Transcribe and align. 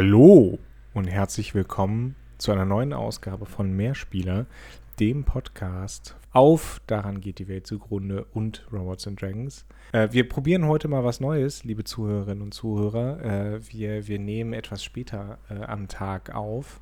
Hallo 0.00 0.60
und 0.94 1.08
herzlich 1.08 1.56
willkommen 1.56 2.14
zu 2.38 2.52
einer 2.52 2.64
neuen 2.64 2.92
Ausgabe 2.92 3.46
von 3.46 3.72
Mehrspieler, 3.72 4.46
dem 5.00 5.24
Podcast 5.24 6.14
auf 6.30 6.80
Daran 6.86 7.20
geht 7.20 7.40
die 7.40 7.48
Welt 7.48 7.66
zugrunde 7.66 8.24
und 8.32 8.64
Robots 8.72 9.08
and 9.08 9.20
Dragons. 9.20 9.64
Äh, 9.90 10.10
wir 10.12 10.28
probieren 10.28 10.66
heute 10.66 10.86
mal 10.86 11.02
was 11.02 11.18
Neues, 11.18 11.64
liebe 11.64 11.82
Zuhörerinnen 11.82 12.44
und 12.44 12.54
Zuhörer. 12.54 13.24
Äh, 13.24 13.72
wir, 13.72 14.06
wir 14.06 14.20
nehmen 14.20 14.52
etwas 14.52 14.84
später 14.84 15.38
äh, 15.50 15.64
am 15.64 15.88
Tag 15.88 16.32
auf. 16.32 16.80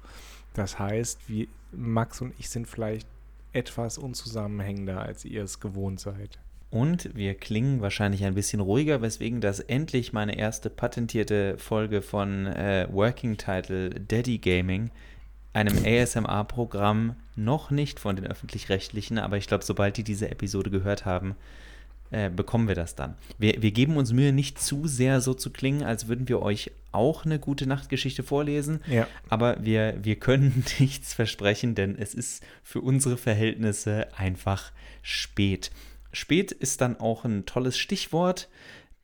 Das 0.52 0.79
heißt, 0.79 1.27
wir, 1.27 1.46
Max 1.73 2.21
und 2.21 2.35
ich 2.38 2.51
sind 2.51 2.69
vielleicht 2.69 3.09
etwas 3.55 3.96
unzusammenhängender, 3.96 5.01
als 5.01 5.24
ihr 5.24 5.43
es 5.43 5.59
gewohnt 5.59 6.01
seid. 6.01 6.38
Und 6.70 7.15
wir 7.15 7.34
klingen 7.34 7.80
wahrscheinlich 7.80 8.25
ein 8.25 8.34
bisschen 8.34 8.61
ruhiger, 8.61 9.01
weswegen 9.01 9.41
das 9.41 9.61
endlich 9.61 10.12
meine 10.12 10.37
erste 10.37 10.69
patentierte 10.69 11.57
Folge 11.59 12.02
von 12.02 12.47
äh, 12.47 12.88
Working 12.91 13.37
Title 13.37 13.91
Daddy 13.91 14.38
Gaming, 14.38 14.91
einem 15.52 15.77
ASMR-Programm, 15.84 17.16
noch 17.37 17.71
nicht 17.71 18.01
von 18.01 18.16
den 18.16 18.27
öffentlich-rechtlichen, 18.27 19.19
aber 19.19 19.37
ich 19.37 19.47
glaube, 19.47 19.65
sobald 19.65 19.97
die 19.97 20.05
diese 20.05 20.30
Episode 20.30 20.71
gehört 20.71 21.05
haben, 21.05 21.37
äh, 22.10 22.30
bekommen 22.30 22.69
wir 22.69 22.74
das 22.74 22.95
dann. 22.95 23.15
Wir, 23.38 23.62
wir 23.62 23.73
geben 23.73 23.96
uns 23.96 24.12
Mühe, 24.12 24.33
nicht 24.33 24.60
zu 24.60 24.87
sehr 24.87 25.21
so 25.21 25.35
zu 25.35 25.51
klingen, 25.51 25.83
als 25.83 26.09
würden 26.09 26.29
wir 26.29 26.41
euch 26.41 26.71
auch 26.93 27.24
eine 27.24 27.38
gute 27.38 27.66
Nachtgeschichte 27.66 28.23
vorlesen. 28.23 28.80
Ja. 28.87 29.09
Aber 29.29 29.65
wir, 29.65 29.99
wir 30.02 30.16
können 30.16 30.65
nichts 30.79 31.15
versprechen, 31.15 31.74
denn 31.74 31.96
es 31.99 32.15
ist 32.15 32.45
für 32.62 32.80
unsere 32.80 33.16
Verhältnisse 33.16 34.09
einfach 34.16 34.73
spät. 35.02 35.71
Spät 36.16 36.50
ist 36.50 36.80
dann 36.80 36.98
auch 36.98 37.26
ein 37.26 37.45
tolles 37.45 37.76
Stichwort, 37.76 38.48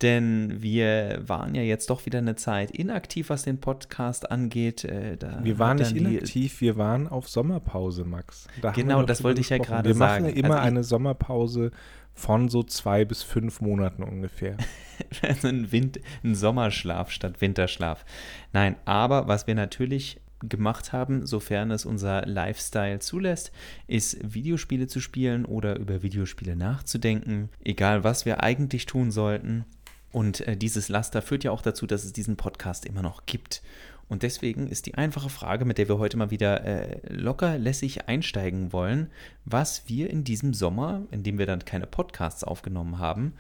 denn 0.01 0.63
wir 0.63 1.23
waren 1.27 1.55
ja 1.55 1.61
jetzt 1.61 1.91
doch 1.91 2.07
wieder 2.07 2.21
eine 2.21 2.37
Zeit 2.37 2.71
inaktiv, 2.71 3.29
was 3.29 3.43
den 3.43 3.61
Podcast 3.61 4.31
angeht. 4.31 4.85
Äh, 4.85 5.19
wir 5.43 5.59
waren 5.59 5.77
nicht 5.77 5.95
inaktiv, 5.95 6.63
wir 6.63 6.79
waren 6.79 7.07
auf 7.07 7.29
Sommerpause, 7.29 8.07
Max. 8.07 8.49
Da 8.63 8.71
genau, 8.71 9.03
das 9.03 9.23
wollte 9.23 9.43
ich 9.43 9.51
ja 9.51 9.59
gerade 9.59 9.93
sagen. 9.93 10.25
Wir 10.25 10.33
machen 10.33 10.37
immer 10.37 10.57
also 10.57 10.67
eine 10.67 10.85
Sommerpause 10.85 11.71
von 12.15 12.49
so 12.49 12.63
zwei 12.63 13.05
bis 13.05 13.23
fünf 13.23 13.61
Monaten 13.61 14.03
ungefähr. 14.03 14.57
also 15.23 15.49
ein, 15.49 15.71
Wind, 15.71 16.01
ein 16.25 16.35
Sommerschlaf 16.35 17.11
statt 17.11 17.43
Winterschlaf. 17.43 18.07
Nein, 18.55 18.77
aber 18.87 19.29
was 19.29 19.47
wir 19.47 19.55
natürlich 19.55 20.19
gemacht 20.49 20.93
haben, 20.93 21.27
sofern 21.27 21.71
es 21.71 21.85
unser 21.85 22.27
Lifestyle 22.27 22.99
zulässt, 22.99 23.53
ist 23.87 24.19
Videospiele 24.23 24.87
zu 24.87 25.01
spielen 25.01 25.45
oder 25.45 25.79
über 25.79 26.03
Videospiele 26.03 26.57
nachzudenken, 26.57 27.49
egal 27.65 28.05
was 28.05 28.25
wir 28.27 28.43
eigentlich 28.43 28.87
tun 28.87 29.11
sollten. 29.11 29.65
Und 30.13 30.47
äh, 30.47 30.57
dieses 30.57 30.89
Laster 30.89 31.23
führt 31.23 31.45
ja 31.45 31.51
auch 31.51 31.63
dazu, 31.63 31.87
dass 31.87 32.05
es 32.05 32.13
diesen 32.13 32.37
Podcast 32.37 32.85
immer 32.85 33.03
noch 33.03 33.25
gibt. 33.27 33.63
Und 34.09 34.23
deswegen 34.23 34.67
ist 34.67 34.85
die 34.85 34.95
einfache 34.97 35.31
Frage, 35.31 35.65
mit 35.65 35.79
der 35.79 35.89
wir 35.89 35.97
heute 35.97 36.19
mal 36.19 36.31
wieder 36.31 36.65
äh, 36.65 37.01
locker 37.09 37.57
lässig 37.57 38.09
einsteigen 38.09 38.71
wollen, 38.71 39.11
was 39.47 39.89
wir 39.89 40.11
in 40.11 40.23
diesem 40.23 40.53
Sommer, 40.53 41.03
in 41.11 41.23
dem 41.23 41.39
wir 41.39 41.47
dann 41.47 41.65
keine 41.65 41.87
Podcasts 41.87 42.45
aufgenommen 42.45 42.99
haben, 42.99 43.33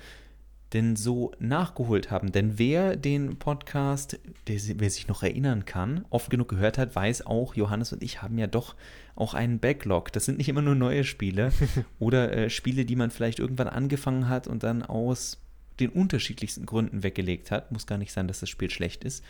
denn 0.73 0.97
so 0.97 1.33
nachgeholt 1.39 2.11
haben. 2.11 2.33
Denn 2.33 2.59
wer 2.59 2.97
den 2.97 3.37
Podcast, 3.37 4.19
der, 4.47 4.59
wer 4.77 4.91
sich 4.91 5.09
noch 5.09 5.23
erinnern 5.23 5.65
kann, 5.65 6.05
oft 6.11 6.31
genug 6.31 6.49
gehört 6.49 6.79
hat, 6.79 6.95
weiß 6.95 7.27
auch, 7.27 7.55
Johannes 7.55 7.93
und 7.93 8.03
ich 8.03 8.23
haben 8.23 8.39
ja 8.39 8.47
doch 8.47 8.75
auch 9.15 9.35
einen 9.35 9.59
Backlog. 9.59 10.13
Das 10.13 10.25
sind 10.25 10.39
nicht 10.39 10.49
immer 10.49 10.63
nur 10.63 10.75
neue 10.75 11.05
Spiele 11.05 11.53
oder 11.99 12.33
äh, 12.33 12.51
Spiele, 12.51 12.85
die 12.85 12.97
man 12.97 13.11
vielleicht 13.11 13.39
irgendwann 13.39 13.69
angefangen 13.69 14.29
hat 14.29 14.47
und 14.47 14.63
dann 14.63 14.83
aus 14.83 15.39
den 15.81 15.91
unterschiedlichsten 15.91 16.67
Gründen 16.67 17.03
weggelegt 17.03 17.51
hat. 17.51 17.73
Muss 17.73 17.87
gar 17.87 17.99
nicht 17.99 18.13
sein, 18.13 18.29
dass 18.29 18.41
das 18.41 18.49
Spiel 18.49 18.71
schlecht 18.71 19.05
ist 19.05 19.23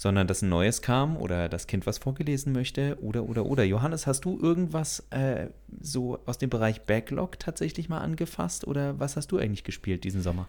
sondern 0.00 0.26
dass 0.26 0.40
ein 0.40 0.48
neues 0.48 0.80
kam 0.80 1.18
oder 1.18 1.50
das 1.50 1.66
Kind 1.66 1.86
was 1.86 1.98
vorgelesen 1.98 2.54
möchte 2.54 2.96
oder, 3.02 3.24
oder, 3.24 3.44
oder. 3.44 3.64
Johannes, 3.64 4.06
hast 4.06 4.24
du 4.24 4.38
irgendwas 4.40 5.04
äh, 5.10 5.48
so 5.78 6.18
aus 6.24 6.38
dem 6.38 6.48
Bereich 6.48 6.86
Backlog 6.86 7.38
tatsächlich 7.38 7.90
mal 7.90 7.98
angefasst 7.98 8.66
oder 8.66 8.98
was 8.98 9.16
hast 9.16 9.30
du 9.30 9.36
eigentlich 9.36 9.62
gespielt 9.62 10.04
diesen 10.04 10.22
Sommer? 10.22 10.46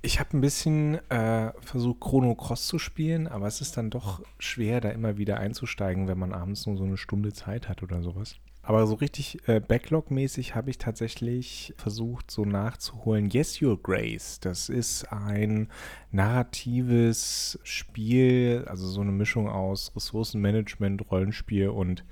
Ich 0.00 0.18
habe 0.18 0.34
ein 0.34 0.40
bisschen 0.40 0.94
äh, 1.10 1.52
versucht, 1.60 2.00
Chrono 2.00 2.34
Cross 2.36 2.68
zu 2.68 2.78
spielen, 2.78 3.28
aber 3.28 3.46
es 3.46 3.60
ist 3.60 3.76
dann 3.76 3.90
doch 3.90 4.22
schwer, 4.38 4.80
da 4.80 4.88
immer 4.88 5.18
wieder 5.18 5.36
einzusteigen, 5.40 6.08
wenn 6.08 6.18
man 6.18 6.32
abends 6.32 6.64
nur 6.64 6.78
so 6.78 6.84
eine 6.84 6.96
Stunde 6.96 7.34
Zeit 7.34 7.68
hat 7.68 7.82
oder 7.82 8.02
sowas. 8.02 8.36
Aber 8.66 8.84
so 8.88 8.96
richtig 8.96 9.46
äh, 9.46 9.60
Backlog-mäßig 9.60 10.56
habe 10.56 10.70
ich 10.70 10.78
tatsächlich 10.78 11.72
versucht, 11.76 12.32
so 12.32 12.44
nachzuholen. 12.44 13.30
Yes, 13.30 13.62
Your 13.62 13.80
Grace. 13.80 14.40
Das 14.40 14.68
ist 14.68 15.04
ein 15.12 15.68
narratives 16.10 17.60
Spiel, 17.62 18.64
also 18.66 18.88
so 18.88 19.02
eine 19.02 19.12
Mischung 19.12 19.48
aus 19.48 19.92
Ressourcenmanagement, 19.94 21.08
Rollenspiel 21.12 21.68
und 21.68 22.04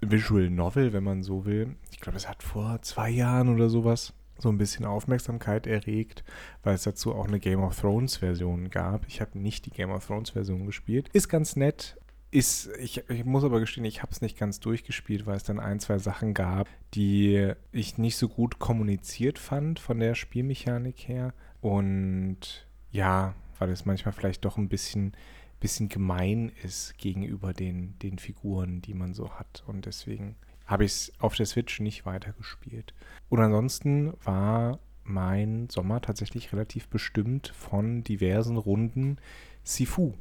Visual 0.00 0.48
Novel, 0.48 0.94
wenn 0.94 1.04
man 1.04 1.22
so 1.22 1.44
will. 1.44 1.76
Ich 1.92 2.00
glaube, 2.00 2.16
es 2.16 2.26
hat 2.26 2.42
vor 2.42 2.80
zwei 2.80 3.10
Jahren 3.10 3.50
oder 3.50 3.68
sowas 3.68 4.14
so 4.38 4.48
ein 4.48 4.56
bisschen 4.56 4.86
Aufmerksamkeit 4.86 5.66
erregt, 5.66 6.24
weil 6.62 6.76
es 6.76 6.84
dazu 6.84 7.14
auch 7.14 7.28
eine 7.28 7.38
Game 7.38 7.60
of 7.60 7.78
Thrones 7.78 8.16
Version 8.16 8.70
gab. 8.70 9.06
Ich 9.08 9.20
habe 9.20 9.38
nicht 9.38 9.66
die 9.66 9.70
Game 9.70 9.90
of 9.90 10.06
Thrones 10.06 10.30
Version 10.30 10.64
gespielt. 10.64 11.10
Ist 11.12 11.28
ganz 11.28 11.54
nett, 11.54 11.98
ist, 12.30 12.68
ich, 12.78 13.08
ich 13.08 13.24
muss 13.24 13.44
aber 13.44 13.60
gestehen, 13.60 13.84
ich 13.84 14.02
habe 14.02 14.12
es 14.12 14.20
nicht 14.20 14.38
ganz 14.38 14.60
durchgespielt, 14.60 15.26
weil 15.26 15.36
es 15.36 15.44
dann 15.44 15.60
ein, 15.60 15.80
zwei 15.80 15.98
Sachen 15.98 16.34
gab, 16.34 16.68
die 16.94 17.52
ich 17.72 17.96
nicht 17.96 18.16
so 18.16 18.28
gut 18.28 18.58
kommuniziert 18.58 19.38
fand 19.38 19.80
von 19.80 19.98
der 19.98 20.14
Spielmechanik 20.14 21.08
her. 21.08 21.32
Und 21.60 22.66
ja, 22.90 23.34
weil 23.58 23.70
es 23.70 23.86
manchmal 23.86 24.12
vielleicht 24.12 24.44
doch 24.44 24.58
ein 24.58 24.68
bisschen, 24.68 25.12
bisschen 25.60 25.88
gemein 25.88 26.52
ist 26.62 26.98
gegenüber 26.98 27.54
den, 27.54 27.98
den 28.00 28.18
Figuren, 28.18 28.82
die 28.82 28.94
man 28.94 29.14
so 29.14 29.30
hat. 29.32 29.64
Und 29.66 29.86
deswegen 29.86 30.36
habe 30.66 30.84
ich 30.84 30.92
es 30.92 31.12
auf 31.18 31.34
der 31.34 31.46
Switch 31.46 31.80
nicht 31.80 32.04
weitergespielt. 32.04 32.92
Und 33.30 33.40
ansonsten 33.40 34.12
war 34.22 34.78
mein 35.02 35.70
Sommer 35.70 36.02
tatsächlich 36.02 36.52
relativ 36.52 36.88
bestimmt 36.88 37.48
von 37.48 38.04
diversen 38.04 38.58
Runden 38.58 39.16
Sifu 39.64 40.12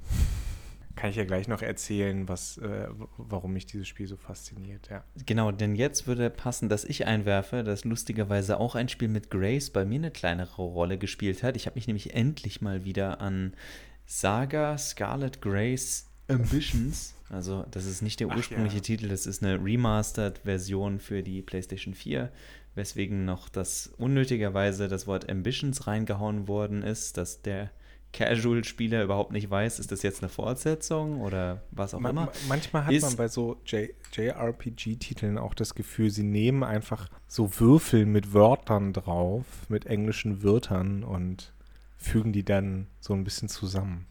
kann 0.98 1.12
ich 1.12 1.16
ja 1.16 1.24
gleich 1.24 1.48
noch 1.48 1.62
erzählen, 1.62 2.28
was, 2.28 2.58
äh, 2.58 2.88
warum 3.18 3.54
mich 3.54 3.66
dieses 3.66 3.88
Spiel 3.88 4.08
so 4.08 4.18
fasziniert. 4.18 4.90
Ja. 4.90 5.06
Genau, 5.26 5.52
denn 5.52 5.76
jetzt 5.76 6.08
würde 6.08 6.30
passen, 6.30 6.68
dass 6.68 6.84
ich 6.84 7.08
einwerfe, 7.08 7.64
dass 7.64 7.86
lustigerweise 7.86 8.60
auch 8.60 8.76
ein 8.76 8.90
Spiel 8.90 9.08
mit 9.08 9.30
Grace 9.30 9.70
bei 9.70 9.86
mir 9.86 10.00
eine 10.00 10.12
kleinere 10.12 10.62
Rolle 10.62 10.98
gespielt 10.98 11.44
hat. 11.44 11.56
Ich 11.56 11.66
habe 11.68 11.76
mich 11.76 11.88
nämlich 11.88 12.14
endlich 12.14 12.62
mal 12.62 12.84
wieder 12.84 13.22
an 13.22 13.54
Saga 14.06 14.78
Scarlet 14.78 15.42
Grace 15.42 16.10
Ambitions, 16.28 17.14
also 17.30 17.66
das 17.72 17.86
ist 17.86 18.02
nicht 18.02 18.20
der 18.20 18.28
ursprüngliche 18.28 18.78
ja. 18.78 18.82
Titel, 18.82 19.08
das 19.08 19.26
ist 19.26 19.44
eine 19.44 19.64
Remastered-Version 19.64 21.00
für 21.00 21.24
die 21.24 21.42
PlayStation 21.42 21.94
4, 21.94 22.32
weswegen 22.76 23.24
noch 23.24 23.48
das 23.48 23.92
unnötigerweise 23.98 24.88
das 24.88 25.08
Wort 25.08 25.30
Ambitions 25.30 25.88
reingehauen 25.88 26.48
worden 26.48 26.84
ist, 26.84 27.18
dass 27.18 27.42
der 27.42 27.70
Casual-Spieler 28.14 29.04
überhaupt 29.04 29.32
nicht 29.32 29.50
weiß, 29.50 29.80
ist 29.80 29.92
das 29.92 30.02
jetzt 30.02 30.24
eine 30.24 30.30
Fortsetzung 30.30 31.22
oder 31.22 31.62
was 31.72 31.94
auch 31.94 32.00
man, 32.00 32.12
immer. 32.12 32.32
Manchmal 32.48 32.86
hat 32.86 33.02
man 33.02 33.16
bei 33.16 33.28
so 33.28 33.58
JRPG-Titeln 33.66 35.38
auch 35.38 35.54
das 35.54 35.76
Gefühl, 35.76 36.10
sie 36.10 36.24
nehmen 36.24 36.64
einfach 36.64 37.10
so 37.28 37.60
Würfel 37.60 38.06
mit 38.06 38.34
Wörtern 38.34 38.94
drauf, 38.94 39.46
mit 39.70 39.86
englischen 39.86 40.44
Wörtern 40.44 41.04
und 41.04 41.54
fügen 41.98 42.34
die 42.34 42.44
dann 42.44 42.88
so 43.00 43.14
ein 43.14 43.24
bisschen 43.24 43.50
zusammen. 43.50 44.08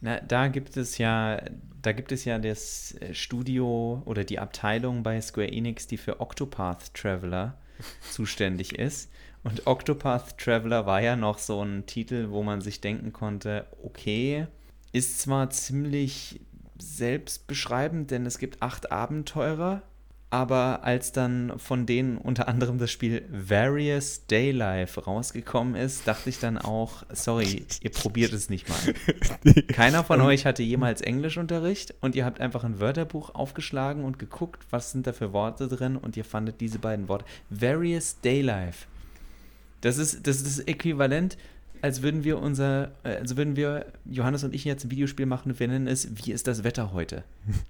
Na, 0.00 0.20
da 0.20 0.48
gibt 0.48 0.76
es 0.76 0.98
ja, 0.98 1.42
da 1.82 1.92
gibt 1.92 2.12
es 2.12 2.24
ja 2.24 2.38
das 2.38 2.96
Studio 3.12 4.02
oder 4.06 4.24
die 4.24 4.38
Abteilung 4.38 5.02
bei 5.02 5.20
Square 5.20 5.52
Enix, 5.52 5.86
die 5.86 5.98
für 5.98 6.20
Octopath 6.20 6.94
Traveler 6.94 7.58
zuständig 8.10 8.78
ist. 8.78 9.10
Und 9.42 9.66
Octopath 9.66 10.38
Traveler 10.38 10.86
war 10.86 11.00
ja 11.00 11.16
noch 11.16 11.38
so 11.38 11.62
ein 11.62 11.86
Titel, 11.86 12.30
wo 12.30 12.42
man 12.42 12.60
sich 12.60 12.80
denken 12.80 13.12
konnte, 13.12 13.66
okay, 13.82 14.46
ist 14.92 15.20
zwar 15.20 15.50
ziemlich 15.50 16.40
selbstbeschreibend, 16.78 18.10
denn 18.10 18.26
es 18.26 18.38
gibt 18.38 18.62
acht 18.62 18.92
Abenteurer, 18.92 19.82
aber 20.30 20.84
als 20.84 21.10
dann 21.10 21.58
von 21.58 21.86
denen 21.86 22.16
unter 22.16 22.46
anderem 22.46 22.78
das 22.78 22.90
Spiel 22.90 23.24
Various 23.30 24.26
Daylife 24.28 25.02
rausgekommen 25.02 25.74
ist, 25.74 26.06
dachte 26.06 26.30
ich 26.30 26.38
dann 26.38 26.56
auch, 26.56 27.02
sorry, 27.12 27.66
ihr 27.82 27.90
probiert 27.90 28.32
es 28.32 28.48
nicht 28.48 28.68
mal. 28.68 28.78
Keiner 29.72 30.04
von 30.04 30.20
euch 30.20 30.46
hatte 30.46 30.62
jemals 30.62 31.00
Englischunterricht 31.00 31.94
und 32.00 32.14
ihr 32.14 32.24
habt 32.24 32.40
einfach 32.40 32.62
ein 32.62 32.78
Wörterbuch 32.78 33.34
aufgeschlagen 33.34 34.04
und 34.04 34.20
geguckt, 34.20 34.64
was 34.70 34.92
sind 34.92 35.08
da 35.08 35.12
für 35.12 35.32
Worte 35.32 35.66
drin 35.66 35.96
und 35.96 36.16
ihr 36.16 36.24
fandet 36.24 36.60
diese 36.60 36.78
beiden 36.78 37.08
Worte. 37.08 37.24
Various 37.50 38.20
Daylife. 38.20 38.86
Das 39.80 39.98
ist, 39.98 40.26
das 40.26 40.40
ist 40.42 40.68
Äquivalent, 40.68 41.36
als 41.82 42.02
würden 42.02 42.24
wir 42.24 42.38
unser, 42.38 42.92
äh, 43.04 43.16
also 43.16 43.36
würden 43.36 43.56
wir, 43.56 43.86
Johannes 44.04 44.44
und 44.44 44.54
ich 44.54 44.64
jetzt 44.64 44.84
ein 44.84 44.90
Videospiel 44.90 45.26
machen 45.26 45.52
und 45.52 45.60
wir 45.60 45.68
nennen 45.68 45.86
es, 45.86 46.08
wie 46.24 46.32
ist 46.32 46.46
das 46.46 46.64
Wetter 46.64 46.92
heute? 46.92 47.24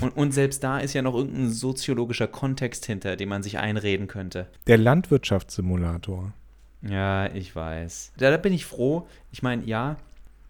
Und, 0.00 0.16
und, 0.16 0.32
selbst 0.32 0.64
da 0.64 0.80
ist 0.80 0.92
ja 0.92 1.02
noch 1.02 1.14
irgendein 1.14 1.50
soziologischer 1.50 2.26
Kontext 2.26 2.84
hinter, 2.84 3.14
den 3.14 3.28
man 3.28 3.44
sich 3.44 3.58
einreden 3.58 4.08
könnte. 4.08 4.48
Der 4.66 4.76
Landwirtschaftssimulator. 4.76 6.34
Ja, 6.82 7.32
ich 7.32 7.54
weiß. 7.54 8.12
Da, 8.18 8.30
da 8.30 8.36
bin 8.36 8.52
ich 8.52 8.66
froh. 8.66 9.06
Ich 9.30 9.44
meine, 9.44 9.64
ja, 9.64 9.96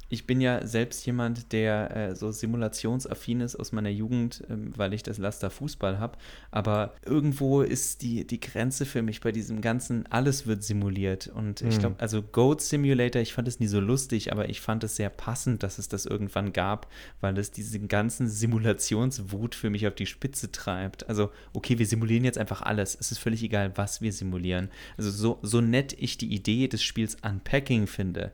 ich 0.09 0.27
bin 0.27 0.41
ja 0.41 0.67
selbst 0.67 1.05
jemand, 1.07 1.53
der 1.53 1.97
äh, 1.97 2.15
so 2.15 2.31
simulationsaffin 2.31 3.41
ist 3.41 3.57
aus 3.57 3.73
meiner 3.73 3.91
Jugend, 3.91 4.43
ähm, 4.51 4.73
weil 4.77 4.93
ich 4.93 5.03
das 5.03 5.19
Laster 5.19 5.51
Fußball 5.51 5.99
habe. 5.99 6.19
Aber 6.51 6.95
irgendwo 7.05 7.63
ist 7.63 8.03
die, 8.03 8.27
die 8.27 8.41
Grenze 8.41 8.87
für 8.87 9.03
mich 9.03 9.21
bei 9.21 9.33
diesem 9.33 9.61
ganzen, 9.61 10.07
alles 10.11 10.47
wird 10.47 10.63
simuliert. 10.63 11.29
Und 11.29 11.63
mhm. 11.63 11.69
ich 11.69 11.79
glaube, 11.79 11.97
also 11.99 12.23
Goat 12.23 12.61
Simulator, 12.61 13.23
ich 13.23 13.33
fand 13.33 13.49
es 13.49 13.61
nie 13.61 13.67
so 13.67 13.81
lustig, 13.81 14.33
aber 14.33 14.49
ich 14.49 14.61
fand 14.61 14.85
es 14.85 14.97
sehr 14.97 15.11
passend, 15.11 15.63
dass 15.63 15.79
es 15.79 15.89
das 15.89 16.07
irgendwann 16.07 16.53
gab, 16.53 16.91
weil 17.21 17.37
es 17.39 17.51
diesen 17.51 17.89
ganzen 17.89 18.29
Simulationswut 18.29 19.55
für 19.55 19.71
mich 19.71 19.87
auf 19.87 19.95
die 19.95 20.07
Spitze 20.07 20.53
treibt. 20.53 21.09
Also, 21.09 21.31
okay, 21.53 21.79
wir 21.79 21.87
simulieren 21.87 22.25
jetzt 22.25 22.39
einfach 22.39 22.63
alles. 22.63 22.97
Es 22.99 23.11
ist 23.11 23.19
völlig 23.19 23.43
egal, 23.43 23.73
was 23.77 24.01
wir 24.01 24.13
simulieren. 24.13 24.71
Also, 24.97 25.11
so, 25.11 25.39
so 25.43 25.61
nett 25.61 25.95
ich 25.99 26.19
die 26.19 26.33
Idee 26.33 26.69
des 26.69 26.83
Spiels 26.83 27.17
Unpacking 27.23 27.87
finde, 27.87 28.33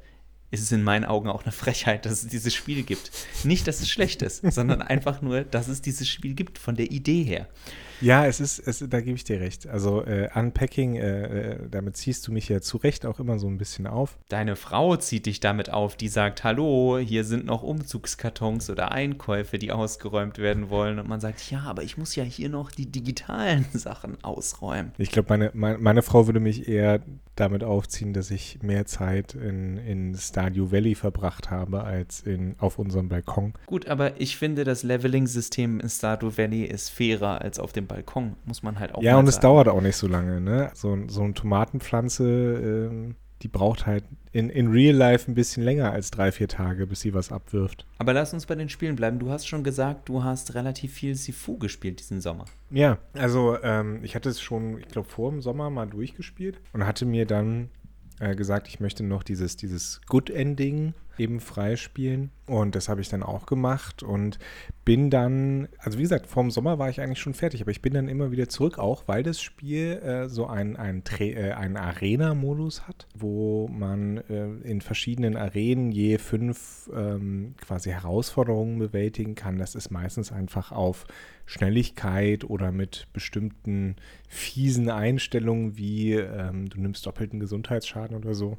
ist 0.50 0.62
es 0.62 0.72
in 0.72 0.82
meinen 0.82 1.04
Augen 1.04 1.28
auch 1.28 1.44
eine 1.44 1.52
Frechheit, 1.52 2.06
dass 2.06 2.12
es 2.22 2.28
dieses 2.28 2.54
Spiel 2.54 2.82
gibt. 2.82 3.10
Nicht, 3.44 3.66
dass 3.68 3.80
es 3.80 3.88
schlecht 3.88 4.22
ist, 4.22 4.42
sondern 4.52 4.82
einfach 4.82 5.22
nur, 5.22 5.42
dass 5.42 5.68
es 5.68 5.80
dieses 5.80 6.08
Spiel 6.08 6.34
gibt, 6.34 6.58
von 6.58 6.74
der 6.76 6.90
Idee 6.90 7.22
her. 7.22 7.48
Ja, 8.00 8.26
es 8.26 8.40
ist, 8.40 8.58
es, 8.58 8.84
da 8.88 9.00
gebe 9.00 9.16
ich 9.16 9.24
dir 9.24 9.40
recht. 9.40 9.66
Also 9.66 10.04
äh, 10.04 10.28
Unpacking, 10.34 10.96
äh, 10.96 11.52
äh, 11.52 11.68
damit 11.70 11.96
ziehst 11.96 12.26
du 12.26 12.32
mich 12.32 12.48
ja 12.48 12.60
zu 12.60 12.78
Recht 12.78 13.04
auch 13.04 13.20
immer 13.20 13.38
so 13.38 13.46
ein 13.46 13.58
bisschen 13.58 13.86
auf. 13.86 14.18
Deine 14.28 14.56
Frau 14.56 14.96
zieht 14.96 15.26
dich 15.26 15.40
damit 15.40 15.70
auf, 15.70 15.96
die 15.96 16.08
sagt, 16.08 16.44
hallo, 16.44 16.98
hier 16.98 17.24
sind 17.24 17.44
noch 17.44 17.62
Umzugskartons 17.62 18.70
oder 18.70 18.92
Einkäufe, 18.92 19.58
die 19.58 19.72
ausgeräumt 19.72 20.38
werden 20.38 20.70
wollen. 20.70 20.98
Und 20.98 21.08
man 21.08 21.20
sagt, 21.20 21.50
ja, 21.50 21.60
aber 21.60 21.82
ich 21.82 21.98
muss 21.98 22.16
ja 22.16 22.24
hier 22.24 22.48
noch 22.48 22.70
die 22.70 22.86
digitalen 22.86 23.66
Sachen 23.72 24.22
ausräumen. 24.24 24.92
Ich 24.98 25.10
glaube, 25.10 25.28
meine, 25.28 25.50
meine, 25.54 25.78
meine 25.78 26.02
Frau 26.02 26.26
würde 26.26 26.40
mich 26.40 26.68
eher 26.68 27.00
damit 27.36 27.64
aufziehen, 27.64 28.12
dass 28.12 28.30
ich 28.30 28.62
mehr 28.62 28.84
Zeit 28.86 29.34
in, 29.34 29.78
in 29.78 30.14
Stardew 30.14 30.72
Valley 30.72 30.94
verbracht 30.94 31.50
habe 31.50 31.84
als 31.84 32.20
in, 32.20 32.54
auf 32.58 32.78
unserem 32.78 33.08
Balkon. 33.08 33.54
Gut, 33.66 33.88
aber 33.88 34.20
ich 34.20 34.36
finde, 34.36 34.64
das 34.64 34.82
Leveling-System 34.82 35.80
in 35.80 35.88
Stardew 35.88 36.36
Valley 36.36 36.64
ist 36.64 36.90
fairer 36.90 37.40
als 37.40 37.58
auf 37.58 37.72
dem 37.72 37.86
Balkon, 37.90 38.36
muss 38.44 38.62
man 38.62 38.78
halt 38.78 38.94
auch 38.94 39.02
Ja, 39.02 39.16
und 39.18 39.28
es 39.28 39.40
dauert 39.40 39.68
auch 39.68 39.80
nicht 39.80 39.96
so 39.96 40.06
lange, 40.06 40.40
ne? 40.40 40.70
So, 40.74 40.96
so 41.08 41.22
eine 41.22 41.34
Tomatenpflanze, 41.34 42.24
ähm, 42.24 43.16
die 43.42 43.48
braucht 43.48 43.86
halt 43.86 44.04
in, 44.32 44.50
in 44.50 44.68
Real 44.68 44.94
Life 44.94 45.30
ein 45.30 45.34
bisschen 45.34 45.62
länger 45.62 45.92
als 45.92 46.10
drei, 46.10 46.30
vier 46.30 46.46
Tage, 46.46 46.86
bis 46.86 47.00
sie 47.00 47.14
was 47.14 47.32
abwirft. 47.32 47.86
Aber 47.98 48.12
lass 48.12 48.32
uns 48.32 48.46
bei 48.46 48.54
den 48.54 48.68
Spielen 48.68 48.96
bleiben. 48.96 49.18
Du 49.18 49.30
hast 49.30 49.46
schon 49.46 49.64
gesagt, 49.64 50.08
du 50.08 50.22
hast 50.22 50.54
relativ 50.54 50.92
viel 50.92 51.14
Sifu 51.14 51.58
gespielt 51.58 52.00
diesen 52.00 52.20
Sommer. 52.20 52.44
Ja, 52.70 52.98
also 53.14 53.56
ähm, 53.62 54.00
ich 54.04 54.14
hatte 54.14 54.28
es 54.28 54.40
schon, 54.40 54.78
ich 54.78 54.88
glaube, 54.88 55.08
vor 55.08 55.30
dem 55.30 55.40
Sommer 55.40 55.70
mal 55.70 55.86
durchgespielt 55.86 56.60
und 56.72 56.86
hatte 56.86 57.06
mir 57.06 57.26
dann 57.26 57.70
äh, 58.20 58.36
gesagt, 58.36 58.68
ich 58.68 58.78
möchte 58.78 59.02
noch 59.02 59.22
dieses, 59.22 59.56
dieses 59.56 60.00
Good 60.06 60.30
Ending 60.30 60.94
eben 61.18 61.40
freispielen. 61.40 62.30
Und 62.46 62.74
das 62.74 62.88
habe 62.88 63.00
ich 63.00 63.08
dann 63.08 63.22
auch 63.22 63.46
gemacht 63.46 64.02
und 64.02 64.40
bin 64.84 65.08
dann, 65.08 65.68
also 65.78 65.98
wie 65.98 66.02
gesagt, 66.02 66.26
vorm 66.26 66.50
Sommer 66.50 66.80
war 66.80 66.90
ich 66.90 67.00
eigentlich 67.00 67.20
schon 67.20 67.34
fertig, 67.34 67.62
aber 67.62 67.70
ich 67.70 67.80
bin 67.80 67.94
dann 67.94 68.08
immer 68.08 68.32
wieder 68.32 68.48
zurück, 68.48 68.78
auch 68.78 69.04
weil 69.06 69.22
das 69.22 69.40
Spiel 69.40 70.00
äh, 70.02 70.28
so 70.28 70.46
einen, 70.46 70.74
äh, 70.74 71.52
einen 71.52 71.76
Arena-Modus 71.76 72.88
hat, 72.88 73.06
wo 73.14 73.68
man 73.68 74.18
äh, 74.28 74.46
in 74.64 74.80
verschiedenen 74.80 75.36
Arenen 75.36 75.92
je 75.92 76.18
fünf 76.18 76.90
ähm, 76.92 77.54
quasi 77.60 77.90
Herausforderungen 77.90 78.78
bewältigen 78.80 79.36
kann. 79.36 79.58
Das 79.58 79.76
ist 79.76 79.90
meistens 79.90 80.32
einfach 80.32 80.72
auf 80.72 81.06
Schnelligkeit 81.46 82.44
oder 82.44 82.72
mit 82.72 83.06
bestimmten 83.12 83.94
fiesen 84.28 84.90
Einstellungen 84.90 85.76
wie 85.76 86.14
ähm, 86.14 86.68
du 86.68 86.80
nimmst 86.80 87.06
doppelten 87.06 87.38
Gesundheitsschaden 87.38 88.16
oder 88.16 88.34
so 88.34 88.58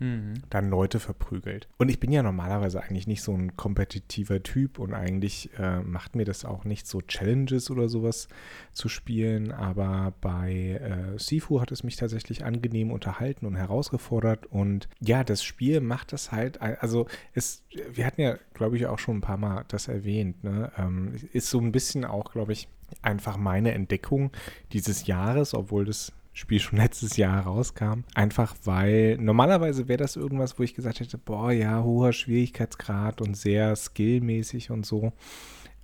mhm. 0.00 0.34
dann 0.50 0.68
Leute 0.68 0.98
verprügelt. 0.98 1.68
Und 1.78 1.88
ich 1.88 2.00
bin 2.00 2.10
ja 2.10 2.22
normalerweise 2.22 2.82
eigentlich 2.82 3.06
nicht 3.06 3.22
so 3.22 3.32
ein 3.32 3.56
kompetitiver 3.56 4.42
Typ 4.42 4.78
und 4.78 4.94
eigentlich 4.94 5.50
äh, 5.58 5.80
macht 5.80 6.16
mir 6.16 6.24
das 6.24 6.44
auch 6.44 6.64
nicht 6.64 6.86
so 6.86 7.00
Challenges 7.00 7.70
oder 7.70 7.88
sowas 7.88 8.28
zu 8.72 8.88
spielen, 8.88 9.52
aber 9.52 10.12
bei 10.20 10.80
äh, 10.82 11.18
Sifu 11.18 11.60
hat 11.60 11.70
es 11.70 11.84
mich 11.84 11.96
tatsächlich 11.96 12.44
angenehm 12.44 12.90
unterhalten 12.90 13.46
und 13.46 13.54
herausgefordert 13.54 14.46
und 14.46 14.88
ja, 15.00 15.22
das 15.22 15.44
Spiel 15.44 15.80
macht 15.80 16.12
das 16.12 16.32
halt, 16.32 16.60
also 16.60 17.06
es, 17.34 17.62
wir 17.92 18.06
hatten 18.06 18.22
ja, 18.22 18.38
glaube 18.54 18.76
ich, 18.76 18.86
auch 18.86 18.98
schon 18.98 19.18
ein 19.18 19.22
paar 19.22 19.36
Mal 19.36 19.64
das 19.68 19.88
erwähnt, 19.88 20.42
ne? 20.42 20.72
Ähm, 20.76 21.14
ist 21.32 21.50
so 21.50 21.60
ein 21.60 21.72
bisschen 21.72 22.04
auch, 22.04 22.32
glaube 22.32 22.52
ich, 22.52 22.68
einfach 23.02 23.36
meine 23.36 23.72
Entdeckung 23.72 24.30
dieses 24.72 25.06
Jahres, 25.06 25.54
obwohl 25.54 25.84
das 25.84 26.12
Spiel 26.32 26.60
schon 26.60 26.78
letztes 26.78 27.16
Jahr 27.16 27.42
rauskam. 27.42 28.04
Einfach 28.14 28.54
weil 28.64 29.16
normalerweise 29.18 29.88
wäre 29.88 29.98
das 29.98 30.16
irgendwas, 30.16 30.58
wo 30.58 30.62
ich 30.62 30.74
gesagt 30.74 31.00
hätte, 31.00 31.18
boah, 31.18 31.50
ja, 31.52 31.82
hoher 31.82 32.12
Schwierigkeitsgrad 32.12 33.20
und 33.20 33.36
sehr 33.36 33.74
skillmäßig 33.74 34.70
und 34.70 34.86
so. 34.86 35.12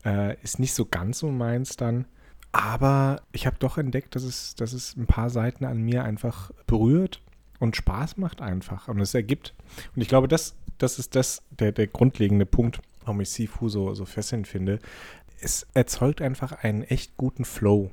Äh, 0.04 0.40
ist 0.43 0.58
nicht 0.60 0.75
so 0.75 0.87
ganz 0.87 1.19
so 1.19 1.31
meins 1.31 1.76
dann. 1.76 2.06
Aber 2.52 3.22
ich 3.32 3.46
habe 3.46 3.56
doch 3.58 3.76
entdeckt, 3.76 4.14
dass 4.14 4.22
es, 4.22 4.54
dass 4.54 4.72
es 4.72 4.96
ein 4.96 5.06
paar 5.06 5.31
Seiten 5.31 5.64
an 5.64 5.82
mir 5.82 6.04
einfach 6.04 6.52
berührt 6.66 7.20
und 7.58 7.76
Spaß 7.76 8.16
macht 8.16 8.40
einfach. 8.40 8.88
Und 8.88 9.00
es 9.00 9.14
ergibt. 9.14 9.54
Und 9.94 10.02
ich 10.02 10.08
glaube, 10.08 10.28
das, 10.28 10.54
das 10.78 10.98
ist 10.98 11.16
das, 11.16 11.43
der, 11.50 11.72
der 11.72 11.88
grundlegende 11.88 12.46
Punkt, 12.46 12.81
warum 13.00 13.20
ich 13.20 13.31
Sifu 13.31 13.69
so, 13.69 13.94
so 13.94 14.04
fesselnd 14.04 14.46
finde. 14.46 14.78
Es 15.40 15.66
erzeugt 15.75 16.22
einfach 16.22 16.52
einen 16.52 16.82
echt 16.82 17.16
guten 17.16 17.44
Flow 17.44 17.90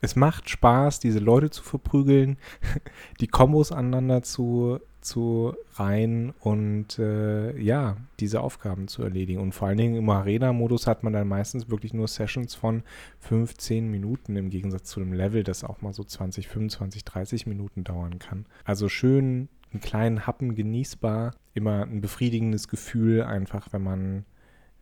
es 0.00 0.16
macht 0.16 0.50
Spaß, 0.50 1.00
diese 1.00 1.18
Leute 1.18 1.50
zu 1.50 1.62
verprügeln, 1.62 2.36
die 3.20 3.26
Kombos 3.26 3.72
aneinander 3.72 4.22
zu, 4.22 4.78
zu 5.00 5.54
reihen 5.74 6.32
und 6.40 6.98
äh, 6.98 7.58
ja, 7.58 7.96
diese 8.20 8.40
Aufgaben 8.40 8.88
zu 8.88 9.02
erledigen. 9.02 9.40
Und 9.40 9.52
vor 9.54 9.68
allen 9.68 9.78
Dingen 9.78 9.96
im 9.96 10.08
Arena-Modus 10.08 10.86
hat 10.86 11.02
man 11.02 11.12
dann 11.12 11.28
meistens 11.28 11.70
wirklich 11.70 11.94
nur 11.94 12.08
Sessions 12.08 12.54
von 12.54 12.82
15 13.20 13.90
Minuten 13.90 14.36
im 14.36 14.50
Gegensatz 14.50 14.84
zu 14.84 15.00
dem 15.00 15.12
Level, 15.12 15.44
das 15.44 15.64
auch 15.64 15.80
mal 15.80 15.92
so 15.92 16.04
20, 16.04 16.48
25, 16.48 17.04
30 17.04 17.46
Minuten 17.46 17.84
dauern 17.84 18.18
kann. 18.18 18.46
Also 18.64 18.88
schön 18.88 19.48
einen 19.72 19.80
kleinen 19.80 20.26
Happen 20.26 20.54
genießbar, 20.54 21.34
immer 21.54 21.82
ein 21.82 22.00
befriedigendes 22.00 22.68
Gefühl, 22.68 23.22
einfach 23.22 23.72
wenn 23.72 23.82
man 23.82 24.24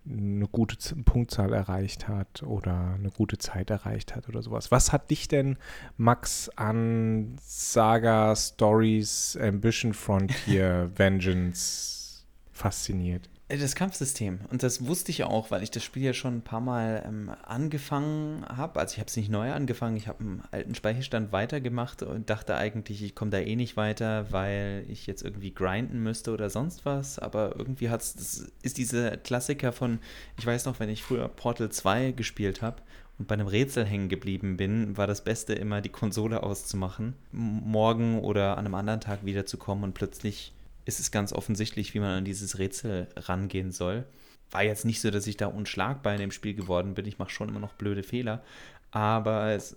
eine 0.06 0.46
gute 0.48 0.76
Punktzahl 1.02 1.52
erreicht 1.52 2.08
hat 2.08 2.42
oder 2.42 2.94
eine 2.98 3.10
gute 3.10 3.38
Zeit 3.38 3.70
erreicht 3.70 4.14
hat 4.14 4.28
oder 4.28 4.42
sowas. 4.42 4.70
Was 4.70 4.92
hat 4.92 5.10
dich 5.10 5.28
denn, 5.28 5.56
Max, 5.96 6.50
an 6.56 7.36
Saga, 7.40 8.36
Stories, 8.36 9.38
Ambition 9.40 9.94
Frontier, 9.94 10.90
Vengeance 10.96 12.26
fasziniert? 12.52 13.30
Äh, 13.48 13.58
das 13.58 13.74
Kampfsystem. 13.74 14.40
Und 14.50 14.62
das 14.62 14.86
wusste 14.86 15.10
ich 15.10 15.24
auch, 15.24 15.50
weil 15.50 15.62
ich 15.62 15.70
das 15.70 15.84
Spiel 15.84 16.02
ja 16.02 16.14
schon 16.14 16.36
ein 16.36 16.42
paar 16.42 16.60
Mal 16.60 17.04
ähm, 17.06 17.30
angefangen 17.42 18.44
habe. 18.46 18.80
Also 18.80 18.94
ich 18.94 18.98
habe 18.98 19.08
es 19.08 19.16
nicht 19.16 19.30
neu 19.30 19.52
angefangen, 19.52 19.96
ich 19.96 20.08
habe 20.08 20.20
einen 20.20 20.42
alten 20.50 20.74
Speicherstand 20.74 21.32
weitergemacht 21.32 22.02
und 22.02 22.30
dachte 22.30 22.56
eigentlich, 22.56 23.02
ich 23.02 23.14
komme 23.14 23.30
da 23.30 23.38
eh 23.38 23.56
nicht 23.56 23.76
weiter, 23.76 24.32
weil 24.32 24.84
ich 24.88 25.06
jetzt 25.06 25.22
irgendwie 25.22 25.52
grinden 25.52 26.02
müsste 26.02 26.32
oder 26.32 26.50
sonst 26.50 26.84
was. 26.84 27.18
Aber 27.18 27.54
irgendwie 27.56 27.90
hat's, 27.90 28.14
das 28.14 28.46
ist 28.62 28.78
dieser 28.78 29.16
Klassiker 29.16 29.72
von, 29.72 29.98
ich 30.38 30.46
weiß 30.46 30.64
noch, 30.64 30.80
wenn 30.80 30.88
ich 30.88 31.02
früher 31.02 31.28
Portal 31.28 31.70
2 31.70 32.12
gespielt 32.12 32.62
habe 32.62 32.82
und 33.18 33.28
bei 33.28 33.34
einem 33.34 33.46
Rätsel 33.46 33.84
hängen 33.84 34.08
geblieben 34.08 34.56
bin, 34.56 34.96
war 34.96 35.06
das 35.06 35.22
Beste 35.22 35.52
immer, 35.52 35.80
die 35.80 35.90
Konsole 35.90 36.42
auszumachen, 36.42 37.14
morgen 37.30 38.20
oder 38.20 38.56
an 38.56 38.64
einem 38.64 38.74
anderen 38.74 39.00
Tag 39.00 39.24
wiederzukommen 39.24 39.84
und 39.84 39.94
plötzlich 39.94 40.52
ist 40.84 41.00
es 41.00 41.10
ganz 41.10 41.32
offensichtlich, 41.32 41.94
wie 41.94 42.00
man 42.00 42.18
an 42.18 42.24
dieses 42.24 42.58
Rätsel 42.58 43.08
rangehen 43.16 43.72
soll. 43.72 44.04
War 44.50 44.62
jetzt 44.62 44.84
nicht 44.84 45.00
so, 45.00 45.10
dass 45.10 45.26
ich 45.26 45.36
da 45.36 45.46
unschlagbar 45.46 46.14
in 46.14 46.20
dem 46.20 46.30
Spiel 46.30 46.54
geworden 46.54 46.94
bin. 46.94 47.06
Ich 47.06 47.18
mache 47.18 47.30
schon 47.30 47.48
immer 47.48 47.60
noch 47.60 47.74
blöde 47.74 48.02
Fehler. 48.02 48.42
Aber 48.90 49.50
es, 49.50 49.76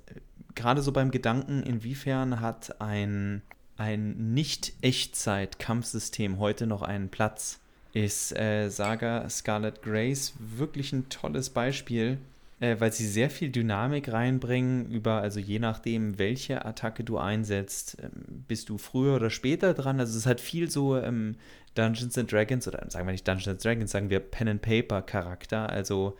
gerade 0.53 0.81
so 0.81 0.91
beim 0.91 1.11
Gedanken, 1.11 1.63
inwiefern 1.63 2.41
hat 2.41 2.81
ein, 2.81 3.41
ein 3.77 4.33
Nicht-Echtzeit-Kampfsystem 4.33 6.37
heute 6.37 6.67
noch 6.67 6.81
einen 6.83 7.09
Platz, 7.09 7.59
ist 7.93 8.37
äh, 8.37 8.69
Saga 8.69 9.27
Scarlet 9.29 9.81
Grace 9.81 10.33
wirklich 10.37 10.91
ein 10.93 11.09
tolles 11.09 11.49
Beispiel, 11.49 12.19
äh, 12.59 12.75
weil 12.79 12.91
sie 12.91 13.07
sehr 13.07 13.29
viel 13.29 13.49
Dynamik 13.49 14.11
reinbringen 14.11 14.89
über, 14.89 15.21
also 15.21 15.39
je 15.39 15.59
nachdem, 15.59 16.17
welche 16.17 16.65
Attacke 16.65 17.03
du 17.03 17.17
einsetzt, 17.17 17.97
ähm, 18.01 18.43
bist 18.47 18.69
du 18.69 18.77
früher 18.77 19.15
oder 19.15 19.29
später 19.29 19.73
dran. 19.73 19.99
Also 19.99 20.17
es 20.17 20.25
hat 20.25 20.41
viel 20.41 20.69
so 20.69 20.97
ähm, 20.97 21.35
Dungeons 21.75 22.17
and 22.17 22.31
Dragons 22.31 22.67
oder 22.67 22.83
sagen 22.89 23.07
wir 23.07 23.11
nicht 23.11 23.27
Dungeons 23.27 23.47
and 23.47 23.63
Dragons, 23.63 23.91
sagen 23.91 24.09
wir 24.09 24.19
Pen 24.19 24.47
and 24.47 24.61
Paper 24.61 25.01
Charakter, 25.01 25.69
also 25.69 26.17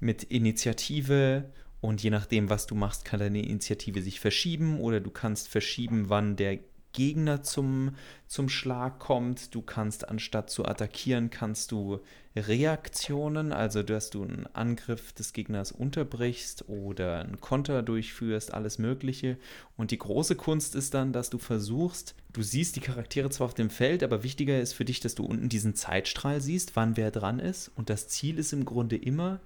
mit 0.00 0.22
Initiative 0.24 1.44
und 1.80 2.02
je 2.02 2.10
nachdem, 2.10 2.48
was 2.50 2.66
du 2.66 2.74
machst, 2.74 3.04
kann 3.04 3.20
deine 3.20 3.42
Initiative 3.42 4.00
sich 4.02 4.18
verschieben 4.20 4.80
oder 4.80 5.00
du 5.00 5.10
kannst 5.10 5.48
verschieben, 5.48 6.08
wann 6.08 6.36
der 6.36 6.58
Gegner 6.96 7.42
zum, 7.42 7.94
zum 8.26 8.48
Schlag 8.48 8.98
kommt. 8.98 9.54
Du 9.54 9.62
kannst 9.62 10.08
anstatt 10.08 10.50
zu 10.50 10.64
attackieren, 10.64 11.30
kannst 11.30 11.70
du 11.70 12.00
Reaktionen, 12.34 13.52
also 13.52 13.82
dass 13.82 14.10
du 14.10 14.22
einen 14.22 14.46
Angriff 14.54 15.12
des 15.12 15.32
Gegners 15.32 15.72
unterbrichst 15.72 16.68
oder 16.68 17.20
einen 17.20 17.40
Konter 17.40 17.82
durchführst, 17.82 18.52
alles 18.52 18.78
Mögliche. 18.78 19.36
Und 19.76 19.90
die 19.90 19.98
große 19.98 20.36
Kunst 20.36 20.74
ist 20.74 20.94
dann, 20.94 21.12
dass 21.12 21.30
du 21.30 21.38
versuchst, 21.38 22.14
du 22.32 22.42
siehst 22.42 22.76
die 22.76 22.80
Charaktere 22.80 23.30
zwar 23.30 23.46
auf 23.46 23.54
dem 23.54 23.70
Feld, 23.70 24.02
aber 24.02 24.22
wichtiger 24.22 24.58
ist 24.58 24.72
für 24.72 24.84
dich, 24.84 25.00
dass 25.00 25.14
du 25.14 25.24
unten 25.24 25.48
diesen 25.48 25.74
Zeitstrahl 25.74 26.40
siehst, 26.40 26.76
wann 26.76 26.96
wer 26.96 27.10
dran 27.10 27.38
ist. 27.38 27.70
Und 27.76 27.90
das 27.90 28.08
Ziel 28.08 28.38
ist 28.38 28.52
im 28.52 28.64
Grunde 28.64 28.96
immer, 28.96 29.40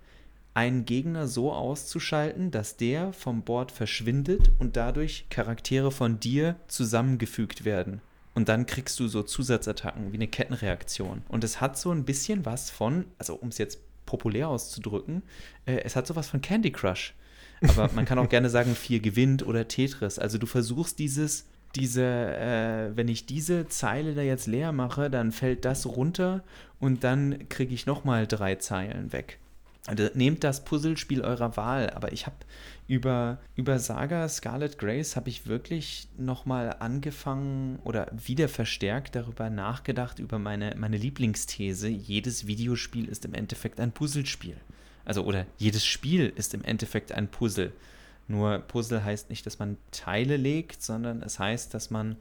einen 0.54 0.84
Gegner 0.84 1.28
so 1.28 1.52
auszuschalten, 1.52 2.50
dass 2.50 2.76
der 2.76 3.12
vom 3.12 3.42
Board 3.42 3.70
verschwindet 3.70 4.50
und 4.58 4.76
dadurch 4.76 5.26
Charaktere 5.30 5.90
von 5.92 6.18
dir 6.18 6.56
zusammengefügt 6.66 7.64
werden. 7.64 8.00
Und 8.34 8.48
dann 8.48 8.66
kriegst 8.66 8.98
du 9.00 9.08
so 9.08 9.22
Zusatzattacken 9.22 10.12
wie 10.12 10.16
eine 10.16 10.28
Kettenreaktion. 10.28 11.22
Und 11.28 11.44
es 11.44 11.60
hat 11.60 11.78
so 11.78 11.90
ein 11.90 12.04
bisschen 12.04 12.46
was 12.46 12.70
von, 12.70 13.04
also 13.18 13.34
um 13.34 13.48
es 13.48 13.58
jetzt 13.58 13.80
populär 14.06 14.48
auszudrücken, 14.48 15.22
äh, 15.66 15.78
es 15.84 15.96
hat 15.96 16.06
sowas 16.06 16.28
von 16.28 16.40
Candy 16.40 16.72
Crush. 16.72 17.14
Aber 17.62 17.90
man 17.92 18.04
kann 18.04 18.18
auch 18.18 18.28
gerne 18.30 18.50
sagen, 18.50 18.74
vier 18.74 19.00
gewinnt 19.00 19.46
oder 19.46 19.68
Tetris. 19.68 20.18
Also 20.18 20.38
du 20.38 20.46
versuchst 20.46 20.98
dieses, 20.98 21.46
diese, 21.74 22.02
äh, 22.02 22.96
wenn 22.96 23.08
ich 23.08 23.26
diese 23.26 23.68
Zeile 23.68 24.14
da 24.14 24.22
jetzt 24.22 24.46
leer 24.46 24.72
mache, 24.72 25.10
dann 25.10 25.32
fällt 25.32 25.64
das 25.64 25.86
runter 25.86 26.42
und 26.78 27.04
dann 27.04 27.48
kriege 27.48 27.74
ich 27.74 27.86
nochmal 27.86 28.26
drei 28.26 28.56
Zeilen 28.56 29.12
weg. 29.12 29.38
Also 29.86 30.08
nehmt 30.14 30.44
das 30.44 30.64
Puzzlespiel 30.64 31.22
eurer 31.22 31.56
Wahl, 31.56 31.90
aber 31.90 32.12
ich 32.12 32.26
habe 32.26 32.36
über, 32.86 33.38
über 33.56 33.78
Saga 33.78 34.28
Scarlet 34.28 34.78
Grace 34.78 35.16
habe 35.16 35.30
ich 35.30 35.46
wirklich 35.46 36.08
nochmal 36.18 36.76
angefangen 36.80 37.78
oder 37.84 38.06
wieder 38.12 38.48
verstärkt 38.48 39.14
darüber 39.14 39.48
nachgedacht, 39.48 40.18
über 40.18 40.38
meine, 40.38 40.74
meine 40.76 40.98
Lieblingsthese. 40.98 41.88
Jedes 41.88 42.46
Videospiel 42.46 43.08
ist 43.08 43.24
im 43.24 43.32
Endeffekt 43.32 43.80
ein 43.80 43.92
Puzzlespiel. 43.92 44.56
Also, 45.04 45.24
oder 45.24 45.46
jedes 45.56 45.86
Spiel 45.86 46.30
ist 46.36 46.52
im 46.52 46.62
Endeffekt 46.62 47.12
ein 47.12 47.28
Puzzle. 47.28 47.72
Nur 48.28 48.58
Puzzle 48.58 49.02
heißt 49.02 49.30
nicht, 49.30 49.46
dass 49.46 49.58
man 49.58 49.76
Teile 49.92 50.36
legt, 50.36 50.82
sondern 50.82 51.22
es 51.22 51.38
heißt, 51.38 51.72
dass 51.72 51.90
man 51.90 52.16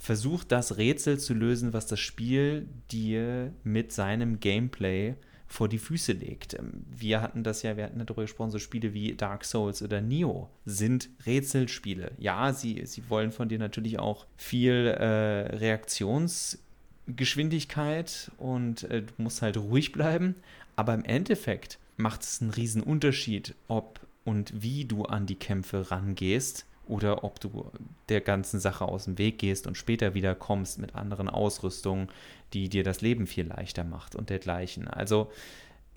versucht, 0.00 0.52
das 0.52 0.78
Rätsel 0.78 1.18
zu 1.18 1.34
lösen, 1.34 1.72
was 1.72 1.86
das 1.86 2.00
Spiel 2.00 2.66
dir 2.90 3.52
mit 3.64 3.92
seinem 3.92 4.40
Gameplay 4.40 5.16
vor 5.50 5.68
die 5.68 5.78
Füße 5.78 6.12
legt. 6.12 6.54
Ähm, 6.54 6.84
wir 6.88 7.20
hatten 7.20 7.42
das 7.42 7.62
ja, 7.62 7.76
wir 7.76 7.84
hatten 7.84 7.98
darüber 7.98 8.22
gesprochen, 8.22 8.52
so 8.52 8.58
Spiele 8.58 8.94
wie 8.94 9.14
Dark 9.14 9.44
Souls 9.44 9.82
oder 9.82 10.00
Neo 10.00 10.48
sind 10.64 11.10
Rätselspiele. 11.26 12.12
Ja, 12.18 12.52
sie, 12.52 12.86
sie 12.86 13.10
wollen 13.10 13.32
von 13.32 13.48
dir 13.48 13.58
natürlich 13.58 13.98
auch 13.98 14.26
viel 14.36 14.86
äh, 14.86 15.56
Reaktionsgeschwindigkeit 15.56 18.30
und 18.38 18.84
äh, 18.84 19.02
du 19.02 19.12
musst 19.18 19.42
halt 19.42 19.56
ruhig 19.56 19.90
bleiben, 19.92 20.36
aber 20.76 20.94
im 20.94 21.04
Endeffekt 21.04 21.80
macht 21.96 22.22
es 22.22 22.40
einen 22.40 22.52
riesen 22.52 22.82
Unterschied, 22.82 23.56
ob 23.66 23.98
und 24.24 24.62
wie 24.62 24.84
du 24.84 25.04
an 25.04 25.26
die 25.26 25.34
Kämpfe 25.34 25.90
rangehst 25.90 26.64
oder 26.90 27.24
ob 27.24 27.40
du 27.40 27.70
der 28.08 28.20
ganzen 28.20 28.60
Sache 28.60 28.84
aus 28.84 29.04
dem 29.04 29.16
Weg 29.16 29.38
gehst 29.38 29.66
und 29.66 29.76
später 29.76 30.14
wieder 30.14 30.34
kommst 30.34 30.78
mit 30.78 30.94
anderen 30.94 31.28
Ausrüstungen, 31.28 32.08
die 32.52 32.68
dir 32.68 32.82
das 32.82 33.00
Leben 33.00 33.26
viel 33.26 33.46
leichter 33.46 33.84
macht 33.84 34.16
und 34.16 34.28
dergleichen. 34.28 34.88
Also 34.88 35.30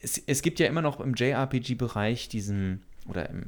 es, 0.01 0.17
es 0.17 0.41
gibt 0.41 0.59
ja 0.59 0.67
immer 0.67 0.81
noch 0.81 0.99
im 0.99 1.15
JRPG-Bereich 1.15 2.29
diesen, 2.29 2.83
oder 3.07 3.29
im 3.29 3.45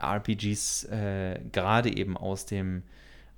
RPGs 0.00 0.84
äh, 0.84 1.40
gerade 1.52 1.94
eben 1.94 2.16
aus 2.16 2.46
dem 2.46 2.82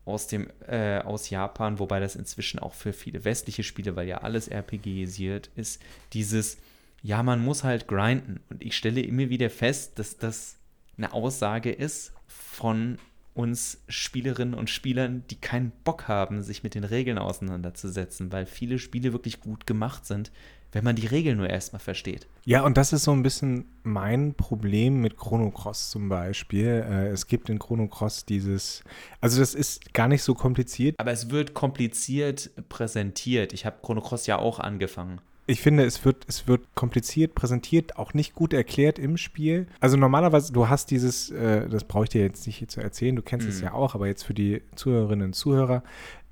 aus 0.06 0.26
dem 0.26 0.48
äh, 0.66 0.98
aus 1.00 1.28
Japan, 1.30 1.78
wobei 1.78 2.00
das 2.00 2.16
inzwischen 2.16 2.58
auch 2.58 2.74
für 2.74 2.92
viele 2.92 3.24
westliche 3.24 3.62
Spiele, 3.62 3.96
weil 3.96 4.08
ja 4.08 4.18
alles 4.18 4.48
RPGisiert 4.48 5.50
ist, 5.56 5.80
dieses 6.14 6.56
ja, 7.02 7.22
man 7.22 7.42
muss 7.42 7.64
halt 7.64 7.88
grinden 7.88 8.40
und 8.50 8.62
ich 8.62 8.76
stelle 8.76 9.00
immer 9.00 9.28
wieder 9.30 9.50
fest, 9.50 9.98
dass 9.98 10.18
das 10.18 10.56
eine 10.96 11.12
Aussage 11.12 11.70
ist 11.70 12.12
von 12.26 12.98
uns 13.34 13.82
Spielerinnen 13.88 14.54
und 14.54 14.70
Spielern, 14.70 15.24
die 15.30 15.36
keinen 15.36 15.72
Bock 15.84 16.08
haben, 16.08 16.42
sich 16.42 16.62
mit 16.62 16.74
den 16.74 16.84
Regeln 16.84 17.18
auseinanderzusetzen, 17.18 18.32
weil 18.32 18.46
viele 18.46 18.78
Spiele 18.78 19.12
wirklich 19.12 19.40
gut 19.40 19.66
gemacht 19.66 20.04
sind, 20.04 20.32
wenn 20.72 20.84
man 20.84 20.96
die 20.96 21.06
Regeln 21.06 21.38
nur 21.38 21.50
erstmal 21.50 21.80
versteht. 21.80 22.28
Ja, 22.44 22.62
und 22.64 22.76
das 22.76 22.92
ist 22.92 23.04
so 23.04 23.12
ein 23.12 23.22
bisschen 23.22 23.64
mein 23.82 24.34
Problem 24.34 25.00
mit 25.00 25.16
Chrono 25.16 25.50
Cross 25.50 25.90
zum 25.90 26.08
Beispiel. 26.08 26.84
Äh, 26.88 27.08
es 27.08 27.26
gibt 27.26 27.48
in 27.48 27.58
Chrono 27.58 27.88
Cross 27.88 28.24
dieses, 28.24 28.84
also 29.20 29.40
das 29.40 29.54
ist 29.54 29.92
gar 29.94 30.08
nicht 30.08 30.22
so 30.22 30.34
kompliziert. 30.34 30.94
Aber 30.98 31.12
es 31.12 31.30
wird 31.30 31.54
kompliziert 31.54 32.50
präsentiert. 32.68 33.52
Ich 33.52 33.66
habe 33.66 33.78
Chrono 33.82 34.00
Cross 34.00 34.26
ja 34.26 34.38
auch 34.38 34.58
angefangen 34.60 35.20
ich 35.46 35.60
finde, 35.60 35.84
es 35.84 36.04
wird, 36.04 36.24
es 36.28 36.46
wird 36.46 36.74
kompliziert 36.74 37.34
präsentiert, 37.34 37.96
auch 37.96 38.14
nicht 38.14 38.34
gut 38.34 38.52
erklärt 38.52 38.98
im 38.98 39.16
Spiel. 39.16 39.66
Also 39.80 39.96
normalerweise, 39.96 40.52
du 40.52 40.68
hast 40.68 40.90
dieses, 40.90 41.30
äh, 41.30 41.68
das 41.68 41.84
brauche 41.84 42.04
ich 42.04 42.10
dir 42.10 42.22
jetzt 42.22 42.46
nicht 42.46 42.56
hier 42.56 42.68
zu 42.68 42.80
erzählen, 42.80 43.16
du 43.16 43.22
kennst 43.22 43.48
es 43.48 43.58
mhm. 43.58 43.64
ja 43.64 43.72
auch, 43.72 43.94
aber 43.94 44.06
jetzt 44.06 44.22
für 44.22 44.34
die 44.34 44.62
Zuhörerinnen 44.76 45.26
und 45.28 45.32
Zuhörer, 45.32 45.82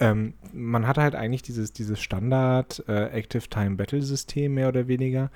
ähm, 0.01 0.35
man 0.53 0.87
hat 0.87 0.99
halt 0.99 1.15
eigentlich 1.15 1.43
dieses, 1.43 1.73
dieses 1.73 2.01
Standard 2.01 2.85
äh, 2.89 3.07
Active 3.07 3.49
Time 3.49 3.77
Battle 3.77 4.03
System 4.03 4.55
mehr 4.55 4.69
oder 4.69 4.87
weniger, 4.87 5.31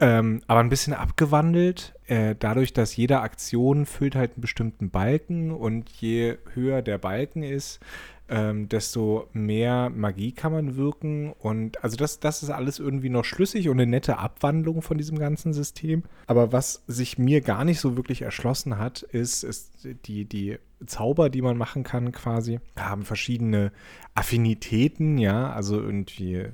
ähm, 0.00 0.42
aber 0.46 0.60
ein 0.60 0.68
bisschen 0.68 0.92
abgewandelt, 0.92 1.94
äh, 2.06 2.34
dadurch, 2.38 2.72
dass 2.72 2.96
jede 2.96 3.20
Aktion 3.20 3.86
füllt 3.86 4.16
halt 4.16 4.32
einen 4.32 4.42
bestimmten 4.42 4.90
Balken 4.90 5.50
und 5.50 5.88
je 5.90 6.36
höher 6.54 6.82
der 6.82 6.98
Balken 6.98 7.42
ist, 7.42 7.80
ähm, 8.28 8.68
desto 8.68 9.28
mehr 9.32 9.90
Magie 9.90 10.32
kann 10.32 10.52
man 10.52 10.76
wirken. 10.76 11.32
Und 11.32 11.82
also 11.84 11.96
das, 11.96 12.20
das 12.20 12.42
ist 12.42 12.50
alles 12.50 12.78
irgendwie 12.78 13.10
noch 13.10 13.24
schlüssig 13.24 13.68
und 13.68 13.78
eine 13.78 13.90
nette 13.90 14.18
Abwandlung 14.18 14.82
von 14.82 14.98
diesem 14.98 15.18
ganzen 15.18 15.52
System. 15.52 16.04
Aber 16.26 16.52
was 16.52 16.82
sich 16.86 17.18
mir 17.18 17.40
gar 17.40 17.64
nicht 17.64 17.80
so 17.80 17.96
wirklich 17.96 18.22
erschlossen 18.22 18.78
hat, 18.78 19.02
ist, 19.02 19.44
ist 19.44 19.86
die, 20.06 20.24
die 20.24 20.58
Zauber, 20.86 21.30
die 21.30 21.42
man 21.42 21.56
machen 21.56 21.82
kann, 21.82 22.12
quasi, 22.12 22.60
haben 22.76 23.04
verschiedene 23.04 23.72
Affinitäten, 24.14 25.18
ja, 25.18 25.52
also 25.52 25.80
irgendwie 25.80 26.46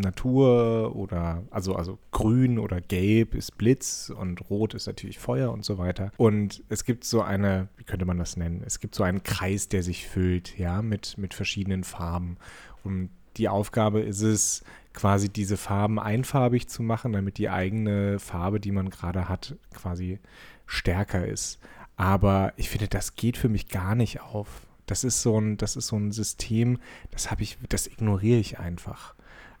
Natur 0.00 0.96
oder 0.96 1.42
also, 1.50 1.74
also 1.74 1.98
grün 2.10 2.58
oder 2.58 2.80
gelb 2.80 3.34
ist 3.34 3.58
Blitz 3.58 4.12
und 4.14 4.50
rot 4.50 4.74
ist 4.74 4.86
natürlich 4.86 5.18
Feuer 5.18 5.52
und 5.52 5.64
so 5.64 5.78
weiter. 5.78 6.12
Und 6.16 6.62
es 6.68 6.84
gibt 6.84 7.04
so 7.04 7.22
eine, 7.22 7.68
wie 7.76 7.84
könnte 7.84 8.04
man 8.04 8.18
das 8.18 8.36
nennen? 8.36 8.62
Es 8.64 8.80
gibt 8.80 8.94
so 8.94 9.02
einen 9.02 9.22
Kreis, 9.22 9.68
der 9.68 9.82
sich 9.82 10.06
füllt, 10.06 10.58
ja, 10.58 10.82
mit, 10.82 11.18
mit 11.18 11.34
verschiedenen 11.34 11.84
Farben. 11.84 12.36
Und 12.84 13.10
die 13.36 13.48
Aufgabe 13.48 14.00
ist 14.00 14.22
es, 14.22 14.64
quasi 14.92 15.28
diese 15.28 15.56
Farben 15.56 15.98
einfarbig 15.98 16.68
zu 16.68 16.82
machen, 16.82 17.12
damit 17.12 17.38
die 17.38 17.48
eigene 17.48 18.18
Farbe, 18.18 18.60
die 18.60 18.72
man 18.72 18.90
gerade 18.90 19.28
hat, 19.28 19.56
quasi 19.74 20.18
stärker 20.66 21.26
ist. 21.26 21.58
Aber 21.96 22.52
ich 22.56 22.68
finde, 22.68 22.88
das 22.88 23.16
geht 23.16 23.36
für 23.36 23.48
mich 23.48 23.68
gar 23.68 23.94
nicht 23.94 24.20
auf. 24.20 24.66
Das 24.86 25.04
ist 25.04 25.22
so 25.22 25.38
ein, 25.38 25.56
das 25.56 25.76
ist 25.76 25.86
so 25.88 25.96
ein 25.96 26.12
System, 26.12 26.78
das 27.10 27.30
habe 27.30 27.42
ich, 27.42 27.58
das 27.68 27.86
ignoriere 27.86 28.40
ich 28.40 28.58
einfach. 28.58 29.14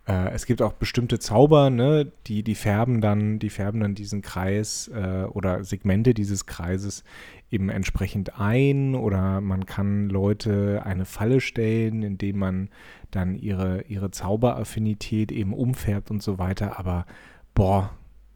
Äh, 0.06 0.30
es 0.30 0.46
gibt 0.46 0.62
auch 0.62 0.72
bestimmte 0.72 1.18
Zauber, 1.18 1.70
ne, 1.70 2.10
die, 2.26 2.42
die 2.42 2.54
färben 2.54 3.00
dann, 3.00 3.38
die 3.38 3.50
färben 3.50 3.80
dann 3.80 3.94
diesen 3.94 4.22
Kreis 4.22 4.90
äh, 4.94 5.24
oder 5.24 5.64
Segmente 5.64 6.14
dieses 6.14 6.46
Kreises 6.46 7.04
eben 7.50 7.68
entsprechend 7.68 8.40
ein 8.40 8.94
oder 8.94 9.40
man 9.40 9.66
kann 9.66 10.08
Leute 10.08 10.82
eine 10.84 11.04
Falle 11.04 11.40
stellen, 11.40 12.02
indem 12.02 12.38
man 12.38 12.68
dann 13.10 13.34
ihre, 13.34 13.82
ihre 13.82 14.10
Zauberaffinität 14.10 15.30
eben 15.30 15.52
umfärbt 15.52 16.10
und 16.10 16.22
so 16.22 16.38
weiter. 16.38 16.78
Aber 16.78 17.06
boah, 17.54 17.90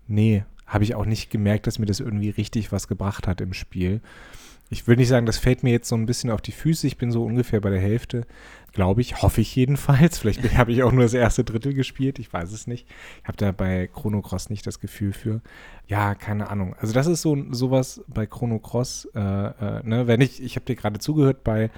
nee, 0.06 0.44
habe 0.66 0.84
ich 0.84 0.94
auch 0.94 1.06
nicht 1.06 1.30
gemerkt, 1.30 1.66
dass 1.66 1.78
mir 1.78 1.86
das 1.86 2.00
irgendwie 2.00 2.30
richtig 2.30 2.72
was 2.72 2.88
gebracht 2.88 3.26
hat 3.26 3.40
im 3.40 3.54
Spiel. 3.54 4.00
Ich 4.68 4.88
will 4.88 4.96
nicht 4.96 5.08
sagen, 5.08 5.26
das 5.26 5.38
fällt 5.38 5.62
mir 5.62 5.70
jetzt 5.70 5.88
so 5.88 5.94
ein 5.94 6.06
bisschen 6.06 6.30
auf 6.30 6.40
die 6.40 6.52
Füße. 6.52 6.86
Ich 6.86 6.96
bin 6.96 7.12
so 7.12 7.24
ungefähr 7.24 7.60
bei 7.60 7.70
der 7.70 7.80
Hälfte, 7.80 8.26
glaube 8.72 9.00
ich. 9.00 9.22
Hoffe 9.22 9.40
ich 9.40 9.54
jedenfalls. 9.54 10.18
Vielleicht 10.18 10.56
habe 10.56 10.72
ich 10.72 10.82
auch 10.82 10.90
nur 10.90 11.04
das 11.04 11.14
erste 11.14 11.44
Drittel 11.44 11.72
gespielt. 11.72 12.18
Ich 12.18 12.32
weiß 12.32 12.50
es 12.52 12.66
nicht. 12.66 12.86
Ich 13.22 13.28
habe 13.28 13.36
da 13.36 13.52
bei 13.52 13.88
Chrono 13.92 14.22
Cross 14.22 14.50
nicht 14.50 14.66
das 14.66 14.80
Gefühl 14.80 15.12
für. 15.12 15.40
Ja, 15.86 16.16
keine 16.16 16.50
Ahnung. 16.50 16.74
Also 16.80 16.92
das 16.92 17.06
ist 17.06 17.22
so 17.22 17.36
sowas 17.52 18.02
bei 18.08 18.26
Chrono 18.26 18.58
Cross. 18.58 19.08
Äh, 19.14 19.20
äh, 19.20 19.82
ne? 19.84 20.06
Wenn 20.08 20.20
ich, 20.20 20.42
ich 20.42 20.56
habe 20.56 20.66
dir 20.66 20.74
gerade 20.74 20.98
zugehört 20.98 21.44
bei 21.44 21.70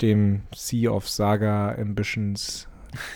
dem 0.00 0.42
Sea 0.54 0.90
of 0.90 1.08
Saga 1.08 1.74
Ambitions 1.74 2.68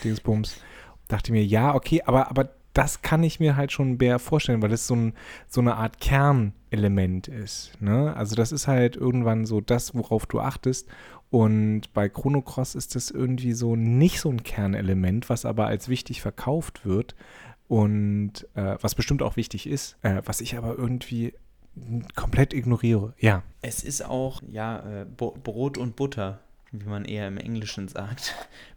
Dingsbums. 0.05 0.61
dachte 1.09 1.33
mir, 1.33 1.45
ja, 1.45 1.75
okay, 1.75 2.03
aber, 2.05 2.29
aber 2.31 2.51
das 2.79 3.03
kann 3.03 3.25
ich 3.25 3.41
mir 3.41 3.57
halt 3.57 3.73
schon 3.73 3.97
mehr 3.97 4.21
vorstellen, 4.21 4.63
weil 4.63 4.73
es 4.73 4.87
so, 4.87 4.95
ein, 4.95 5.13
so 5.49 5.61
eine 5.61 5.75
Art 5.75 6.01
Kernelement 6.01 7.27
ist. 7.27 7.73
Ne? 7.81 8.15
Also 8.17 8.37
das 8.37 8.53
ist 8.53 8.69
halt 8.69 8.95
irgendwann 8.95 9.47
so 9.47 9.61
das, 9.61 9.97
worauf 9.97 10.27
du 10.27 10.39
achtest. 10.39 10.87
Und 11.29 11.93
bei 11.93 12.09
Chrono 12.09 12.41
Cross 12.41 12.77
ist 12.77 12.95
das 12.95 13.11
irgendwie 13.11 13.53
so 13.53 13.75
nicht 13.75 14.21
so 14.21 14.31
ein 14.31 14.45
Kernelement, 14.45 15.29
was 15.29 15.45
aber 15.45 15.67
als 15.67 15.89
wichtig 15.89 16.23
verkauft 16.23 16.87
wird 16.87 17.17
und 17.67 18.47
äh, 18.55 18.77
was 18.81 18.95
bestimmt 18.95 19.23
auch 19.23 19.35
wichtig 19.35 19.67
ist, 19.67 19.97
äh, 20.03 20.23
was 20.25 20.41
ich 20.41 20.57
aber 20.57 20.79
irgendwie 20.79 21.35
komplett 22.15 22.55
ignoriere. 22.55 23.13
Ja. 23.19 23.43
Es 23.61 23.83
ist 23.83 24.05
auch, 24.05 24.41
ja, 24.53 25.03
äh, 25.03 25.05
Brot 25.05 25.79
und 25.79 25.97
Butter 25.97 26.39
wie 26.71 26.87
man 26.87 27.05
eher 27.05 27.29
im 27.29 27.39
Englischen 27.39 27.89
sagt. 27.89 28.35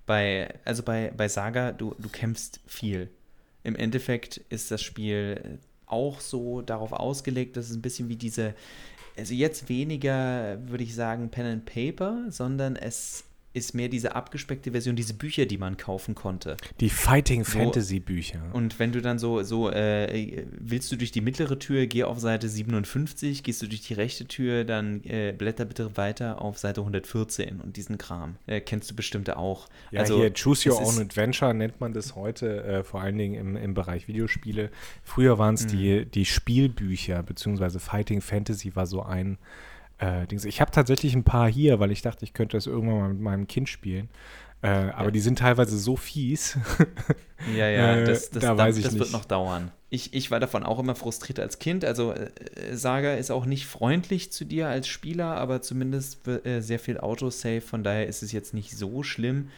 Bei, 0.08 0.56
also 0.66 0.84
bei, 0.84 1.14
bei 1.16 1.28
Saga, 1.28 1.72
du, 1.72 1.96
du 1.98 2.10
kämpfst 2.10 2.60
viel. 2.66 3.10
Im 3.64 3.76
Endeffekt 3.76 4.38
ist 4.50 4.72
das 4.72 4.82
Spiel 4.82 5.60
auch 5.86 6.20
so 6.20 6.62
darauf 6.62 6.94
ausgelegt, 6.94 7.58
dass 7.58 7.70
es 7.70 7.76
ein 7.76 7.82
bisschen 7.82 8.10
wie 8.10 8.16
diese, 8.16 8.56
also 9.18 9.34
jetzt 9.34 9.70
weniger, 9.70 10.58
würde 10.68 10.84
ich 10.84 10.96
sagen, 10.96 11.30
Pen 11.30 11.46
and 11.46 11.66
Paper, 11.66 12.26
sondern 12.30 12.76
es 12.76 13.26
ist 13.54 13.76
mehr 13.76 13.90
diese 13.90 14.16
abgespeckte 14.16 14.72
Version, 14.72 14.96
diese 14.96 15.14
Bücher, 15.14 15.46
die 15.46 15.58
man 15.58 15.76
kaufen 15.76 16.16
konnte. 16.16 16.56
Die 16.80 16.90
Fighting 16.90 17.44
Fantasy 17.44 18.00
Bücher. 18.00 18.42
Und 18.54 18.80
wenn 18.80 18.92
du 18.92 19.02
dann 19.02 19.20
so, 19.20 19.44
so 19.44 19.70
äh, 19.70 20.46
willst 20.52 20.92
du 20.92 20.96
durch 20.96 21.12
die 21.12 21.22
mittlere 21.22 21.60
Tür, 21.60 21.86
geh 21.88 22.04
auf 22.04 22.20
Seite 22.20 22.48
57, 22.48 23.44
gehst 23.44 23.62
du 23.62 23.68
durch 23.68 23.82
die 23.82 23.94
rechte 23.94 24.26
Tür, 24.26 24.64
dann 24.64 25.04
äh, 25.04 25.34
blätter 25.38 25.66
bitte 25.66 25.98
weiter 25.98 26.42
auf 26.42 26.58
Seite 26.58 26.82
114 26.82 27.60
und 27.60 27.76
diesen 27.76 27.98
Kram. 27.98 28.36
Äh, 28.48 28.62
kennst 28.62 28.90
du 28.90 28.96
bestimmt 28.96 29.30
auch. 29.36 29.68
Ja, 29.92 30.02
also, 30.02 30.18
hier 30.18 30.32
Choose 30.34 30.70
Your 30.70 30.82
Own 30.82 31.00
Adventure 31.00 31.54
nennt 31.54 31.82
man 31.82 31.94
das 31.94 32.16
heute, 32.16 32.64
äh, 32.64 32.84
vor 32.84 33.02
allen 33.02 33.18
Dingen 33.18 33.36
im, 33.36 33.56
im 33.58 33.74
Bereich 33.74 34.08
Videospiele. 34.08 34.70
Früher 35.04 35.38
waren 35.38 35.56
es 35.56 35.68
die, 35.68 36.06
mhm. 36.06 36.12
die 36.12 36.26
Spielbücher, 36.26 37.22
beziehungsweise 37.24 37.80
Fighting 37.80 38.22
Fantasy 38.22 38.76
war 38.76 38.88
so 38.88 39.02
ein 39.02 39.38
äh, 40.02 40.28
Dings. 40.28 40.46
Ich 40.46 40.60
habe 40.60 40.72
tatsächlich 40.72 41.14
ein 41.16 41.24
paar 41.24 41.50
hier, 41.50 41.80
weil 41.80 41.92
ich 41.92 42.02
dachte, 42.02 42.26
ich 42.26 42.34
könnte 42.34 42.58
das 42.58 42.68
irgendwann 42.68 43.00
mal 43.00 43.10
mit 43.10 43.22
meinem 43.22 43.48
Kind 43.48 43.70
spielen. 43.70 44.10
Äh, 44.64 44.68
aber 44.68 45.06
ja. 45.06 45.12
die 45.12 45.20
sind 45.20 45.40
teilweise 45.40 45.78
so 45.78 45.96
fies. 45.96 46.58
ja, 47.56 47.68
ja, 47.68 47.96
äh, 47.96 48.06
das, 48.06 48.30
das, 48.30 48.44
da 48.44 48.54
das, 48.56 48.80
das 48.80 48.98
wird 48.98 49.12
noch 49.12 49.26
dauern. 49.26 49.72
Ich, 49.90 50.14
ich 50.14 50.30
war 50.30 50.40
davon 50.40 50.64
auch 50.64 50.80
immer 50.80 50.96
frustriert 50.96 51.40
als 51.40 51.60
Kind. 51.60 51.84
Also 51.84 52.14
äh, 52.14 52.30
Saga 52.74 53.14
ist 53.14 53.32
auch 53.32 53.46
nicht 53.46 53.66
freundlich 53.66 54.32
zu 54.32 54.46
dir 54.46 54.68
als 54.68 54.88
Spieler, 54.88 55.36
aber 55.38 55.62
zumindest 55.62 56.28
äh, 56.28 56.62
sehr 56.62 56.80
viel 56.80 57.00
Autosave. 57.00 57.62
Von 57.62 57.84
daher 57.84 58.08
ist 58.08 58.22
es 58.22 58.32
jetzt 58.32 58.54
nicht 58.54 58.78
so 58.78 59.04
schlimm. 59.04 59.50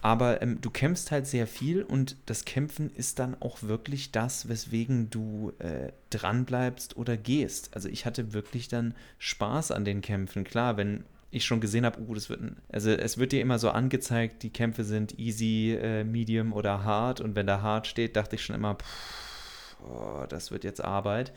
Aber 0.00 0.42
ähm, 0.42 0.60
du 0.60 0.70
kämpfst 0.70 1.10
halt 1.10 1.26
sehr 1.26 1.46
viel 1.46 1.82
und 1.82 2.16
das 2.26 2.44
Kämpfen 2.44 2.90
ist 2.94 3.18
dann 3.18 3.36
auch 3.40 3.62
wirklich 3.62 4.12
das, 4.12 4.48
weswegen 4.48 5.10
du 5.10 5.52
äh, 5.58 5.92
dranbleibst 6.10 6.96
oder 6.96 7.16
gehst. 7.16 7.70
Also 7.74 7.88
ich 7.88 8.06
hatte 8.06 8.32
wirklich 8.32 8.68
dann 8.68 8.94
Spaß 9.18 9.72
an 9.72 9.84
den 9.84 10.00
Kämpfen. 10.00 10.44
Klar, 10.44 10.76
wenn 10.76 11.04
ich 11.30 11.44
schon 11.44 11.60
gesehen 11.60 11.84
habe, 11.84 12.00
oh, 12.00 12.14
das 12.14 12.30
wird 12.30 12.40
ein, 12.40 12.56
also 12.70 12.90
es 12.90 13.18
wird 13.18 13.32
dir 13.32 13.40
immer 13.40 13.58
so 13.58 13.70
angezeigt, 13.70 14.42
die 14.42 14.50
Kämpfe 14.50 14.84
sind 14.84 15.18
easy, 15.18 15.74
äh, 15.74 16.04
medium 16.04 16.52
oder 16.52 16.84
hard 16.84 17.20
und 17.20 17.34
wenn 17.34 17.46
da 17.46 17.60
hard 17.60 17.86
steht, 17.86 18.16
dachte 18.16 18.36
ich 18.36 18.44
schon 18.44 18.56
immer, 18.56 18.76
pff, 18.76 19.76
oh, 19.82 20.24
das 20.28 20.50
wird 20.50 20.64
jetzt 20.64 20.82
Arbeit. 20.82 21.32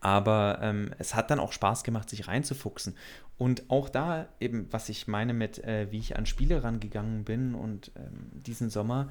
Aber 0.00 0.58
ähm, 0.62 0.90
es 0.98 1.14
hat 1.14 1.30
dann 1.30 1.40
auch 1.40 1.52
Spaß 1.52 1.84
gemacht, 1.84 2.08
sich 2.08 2.26
reinzufuchsen. 2.26 2.96
Und 3.40 3.70
auch 3.70 3.88
da 3.88 4.28
eben, 4.38 4.66
was 4.70 4.90
ich 4.90 5.08
meine 5.08 5.32
mit, 5.32 5.64
äh, 5.64 5.90
wie 5.90 5.96
ich 5.96 6.14
an 6.18 6.26
Spiele 6.26 6.62
rangegangen 6.62 7.24
bin 7.24 7.54
und 7.54 7.90
ähm, 7.96 8.42
diesen 8.42 8.68
Sommer, 8.68 9.10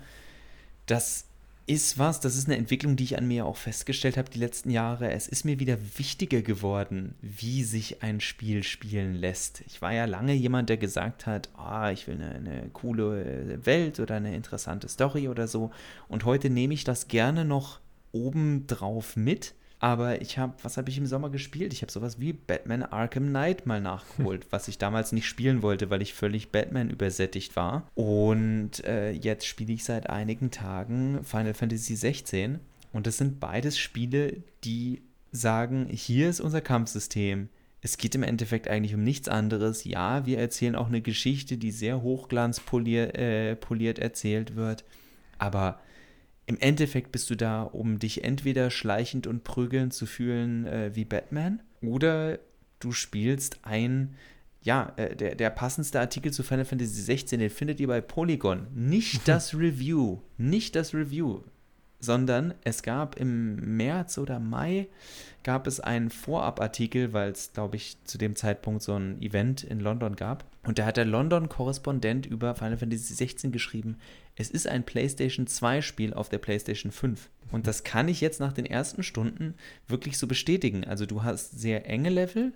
das 0.85 1.25
ist 1.65 1.97
was, 1.97 2.19
das 2.19 2.35
ist 2.35 2.45
eine 2.47 2.57
Entwicklung, 2.57 2.95
die 2.95 3.05
ich 3.05 3.17
an 3.17 3.27
mir 3.27 3.47
auch 3.47 3.57
festgestellt 3.57 4.17
habe 4.17 4.29
die 4.29 4.37
letzten 4.37 4.69
Jahre. 4.69 5.09
Es 5.09 5.27
ist 5.27 5.45
mir 5.45 5.59
wieder 5.59 5.79
wichtiger 5.97 6.43
geworden, 6.43 7.15
wie 7.23 7.63
sich 7.63 8.03
ein 8.03 8.21
Spiel 8.21 8.61
spielen 8.61 9.15
lässt. 9.15 9.61
Ich 9.65 9.81
war 9.81 9.93
ja 9.93 10.05
lange 10.05 10.33
jemand, 10.33 10.69
der 10.69 10.77
gesagt 10.77 11.25
hat, 11.25 11.49
ah, 11.55 11.89
ich 11.89 12.05
will 12.05 12.21
eine, 12.21 12.35
eine 12.35 12.69
coole 12.71 13.23
äh, 13.23 13.65
Welt 13.65 13.99
oder 13.99 14.13
eine 14.13 14.35
interessante 14.35 14.89
Story 14.89 15.27
oder 15.27 15.47
so. 15.47 15.71
Und 16.07 16.23
heute 16.23 16.51
nehme 16.51 16.75
ich 16.75 16.83
das 16.83 17.07
gerne 17.07 17.45
noch 17.45 17.79
obendrauf 18.11 19.15
mit 19.15 19.55
aber 19.79 20.21
ich 20.21 20.37
habe, 20.37 20.53
was 20.61 20.75
habe 20.77 20.89
ich 20.89 20.97
im 20.97 21.05
Sommer 21.05 21.29
gespielt? 21.29 21.71
Ich 21.71 21.81
habe 21.81 21.91
sowas 21.91 22.19
wie 22.19 22.33
Batman 22.33 22.83
Arkham 22.83 23.29
Knight 23.29 23.65
mal 23.65 23.79
nachgeholt, 23.79 24.47
was 24.51 24.67
ich 24.67 24.77
damals 24.77 25.13
nicht 25.13 25.25
spielen 25.25 25.61
wollte, 25.61 25.89
weil 25.89 26.01
ich 26.01 26.13
völlig 26.13 26.51
Batman 26.51 26.89
übersättigt 26.89 27.55
war. 27.55 27.87
Und 27.95 28.83
äh, 28.83 29.11
jetzt 29.11 29.45
spiele 29.45 29.73
ich 29.73 29.85
seit 29.85 30.09
einigen 30.09 30.51
Tagen 30.51 31.23
Final 31.23 31.53
Fantasy 31.53 31.95
16. 31.95 32.59
Und 32.91 33.07
das 33.07 33.17
sind 33.17 33.39
beides 33.39 33.77
Spiele, 33.77 34.43
die 34.65 35.01
sagen, 35.31 35.87
hier 35.89 36.29
ist 36.29 36.41
unser 36.41 36.61
Kampfsystem. 36.61 37.47
Es 37.81 37.97
geht 37.97 38.15
im 38.15 38.23
Endeffekt 38.23 38.67
eigentlich 38.67 38.95
um 38.95 39.03
nichts 39.03 39.29
anderes. 39.29 39.85
Ja, 39.85 40.25
wir 40.25 40.39
erzählen 40.39 40.75
auch 40.75 40.87
eine 40.87 41.01
Geschichte, 41.01 41.57
die 41.57 41.71
sehr 41.71 42.01
hochglanzpoliert 42.01 43.17
äh, 43.17 43.55
poliert 43.55 43.99
erzählt 43.99 44.57
wird. 44.57 44.83
Aber 45.37 45.79
im 46.49 46.59
Endeffekt 46.59 47.11
bist 47.11 47.29
du 47.29 47.35
da, 47.35 47.61
um 47.61 47.99
dich 47.99 48.23
entweder 48.23 48.71
schleichend 48.71 49.27
und 49.27 49.43
prügelnd 49.43 49.93
zu 49.93 50.07
fühlen 50.07 50.65
äh, 50.65 50.89
wie 50.95 51.05
Batman 51.05 51.61
oder 51.79 52.39
du 52.79 52.91
spielst 52.91 53.59
ein, 53.61 54.15
ja, 54.63 54.91
äh, 54.95 55.15
der, 55.15 55.35
der 55.35 55.51
passendste 55.51 55.99
Artikel 55.99 56.33
zu 56.33 56.41
Final 56.41 56.65
Fantasy 56.65 57.03
16, 57.03 57.39
den 57.39 57.51
findet 57.51 57.79
ihr 57.79 57.87
bei 57.87 58.01
Polygon. 58.01 58.65
Nicht 58.73 59.21
das 59.27 59.53
Review, 59.53 60.21
nicht 60.37 60.75
das 60.75 60.95
Review, 60.95 61.41
sondern 61.99 62.53
es 62.63 62.83
gab 62.83 63.19
im 63.19 63.77
März 63.77 64.17
oder 64.17 64.39
Mai 64.39 64.87
gab 65.43 65.67
es 65.67 65.79
einen 65.79 66.09
Vorabartikel, 66.09 67.13
weil 67.13 67.31
es, 67.31 67.53
glaube 67.53 67.77
ich, 67.77 67.97
zu 68.03 68.17
dem 68.17 68.35
Zeitpunkt 68.35 68.81
so 68.81 68.93
ein 68.93 69.21
Event 69.21 69.63
in 69.63 69.79
London 69.79 70.15
gab. 70.15 70.45
Und 70.63 70.79
da 70.79 70.85
hat 70.85 70.97
der 70.97 71.05
London-Korrespondent 71.05 72.25
über 72.25 72.55
Final 72.55 72.77
Fantasy 72.77 73.13
16 73.13 73.51
geschrieben, 73.51 73.97
es 74.35 74.49
ist 74.49 74.67
ein 74.67 74.85
PlayStation 74.85 75.47
2-Spiel 75.47 76.13
auf 76.13 76.29
der 76.29 76.37
PlayStation 76.37 76.91
5. 76.91 77.29
Und 77.51 77.67
das 77.67 77.83
kann 77.83 78.07
ich 78.07 78.21
jetzt 78.21 78.39
nach 78.39 78.53
den 78.53 78.65
ersten 78.65 79.03
Stunden 79.03 79.55
wirklich 79.87 80.17
so 80.17 80.27
bestätigen. 80.27 80.85
Also 80.85 81.05
du 81.05 81.23
hast 81.23 81.59
sehr 81.59 81.89
enge 81.89 82.09
Level, 82.09 82.53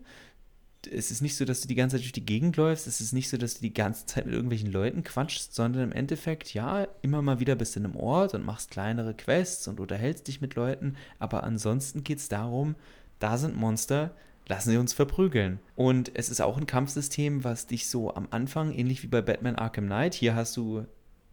es 0.87 1.11
ist 1.11 1.21
nicht 1.21 1.35
so, 1.35 1.45
dass 1.45 1.61
du 1.61 1.67
die 1.67 1.75
ganze 1.75 1.95
Zeit 1.95 2.03
durch 2.03 2.11
die 2.11 2.25
Gegend 2.25 2.57
läufst, 2.57 2.87
es 2.87 3.01
ist 3.01 3.13
nicht 3.13 3.29
so, 3.29 3.37
dass 3.37 3.55
du 3.55 3.61
die 3.61 3.73
ganze 3.73 4.05
Zeit 4.05 4.25
mit 4.25 4.33
irgendwelchen 4.33 4.71
Leuten 4.71 5.03
quatschst, 5.03 5.53
sondern 5.53 5.83
im 5.83 5.91
Endeffekt, 5.91 6.53
ja, 6.53 6.87
immer 7.01 7.21
mal 7.21 7.39
wieder 7.39 7.55
bist 7.55 7.75
du 7.75 7.79
in 7.79 7.85
einem 7.85 7.95
Ort 7.95 8.33
und 8.33 8.45
machst 8.45 8.71
kleinere 8.71 9.13
Quests 9.13 9.67
und 9.67 9.79
unterhältst 9.79 10.27
dich 10.27 10.41
mit 10.41 10.55
Leuten, 10.55 10.95
aber 11.19 11.43
ansonsten 11.43 12.03
geht 12.03 12.19
es 12.19 12.29
darum, 12.29 12.75
da 13.19 13.37
sind 13.37 13.55
Monster, 13.55 14.11
lassen 14.47 14.71
sie 14.71 14.77
uns 14.77 14.93
verprügeln. 14.93 15.59
Und 15.75 16.11
es 16.15 16.29
ist 16.29 16.41
auch 16.41 16.57
ein 16.57 16.67
Kampfsystem, 16.67 17.43
was 17.43 17.67
dich 17.67 17.87
so 17.87 18.13
am 18.13 18.27
Anfang, 18.31 18.73
ähnlich 18.73 19.03
wie 19.03 19.07
bei 19.07 19.21
Batman 19.21 19.55
Arkham 19.55 19.85
Knight, 19.85 20.13
hier 20.13 20.35
hast 20.35 20.57
du 20.57 20.85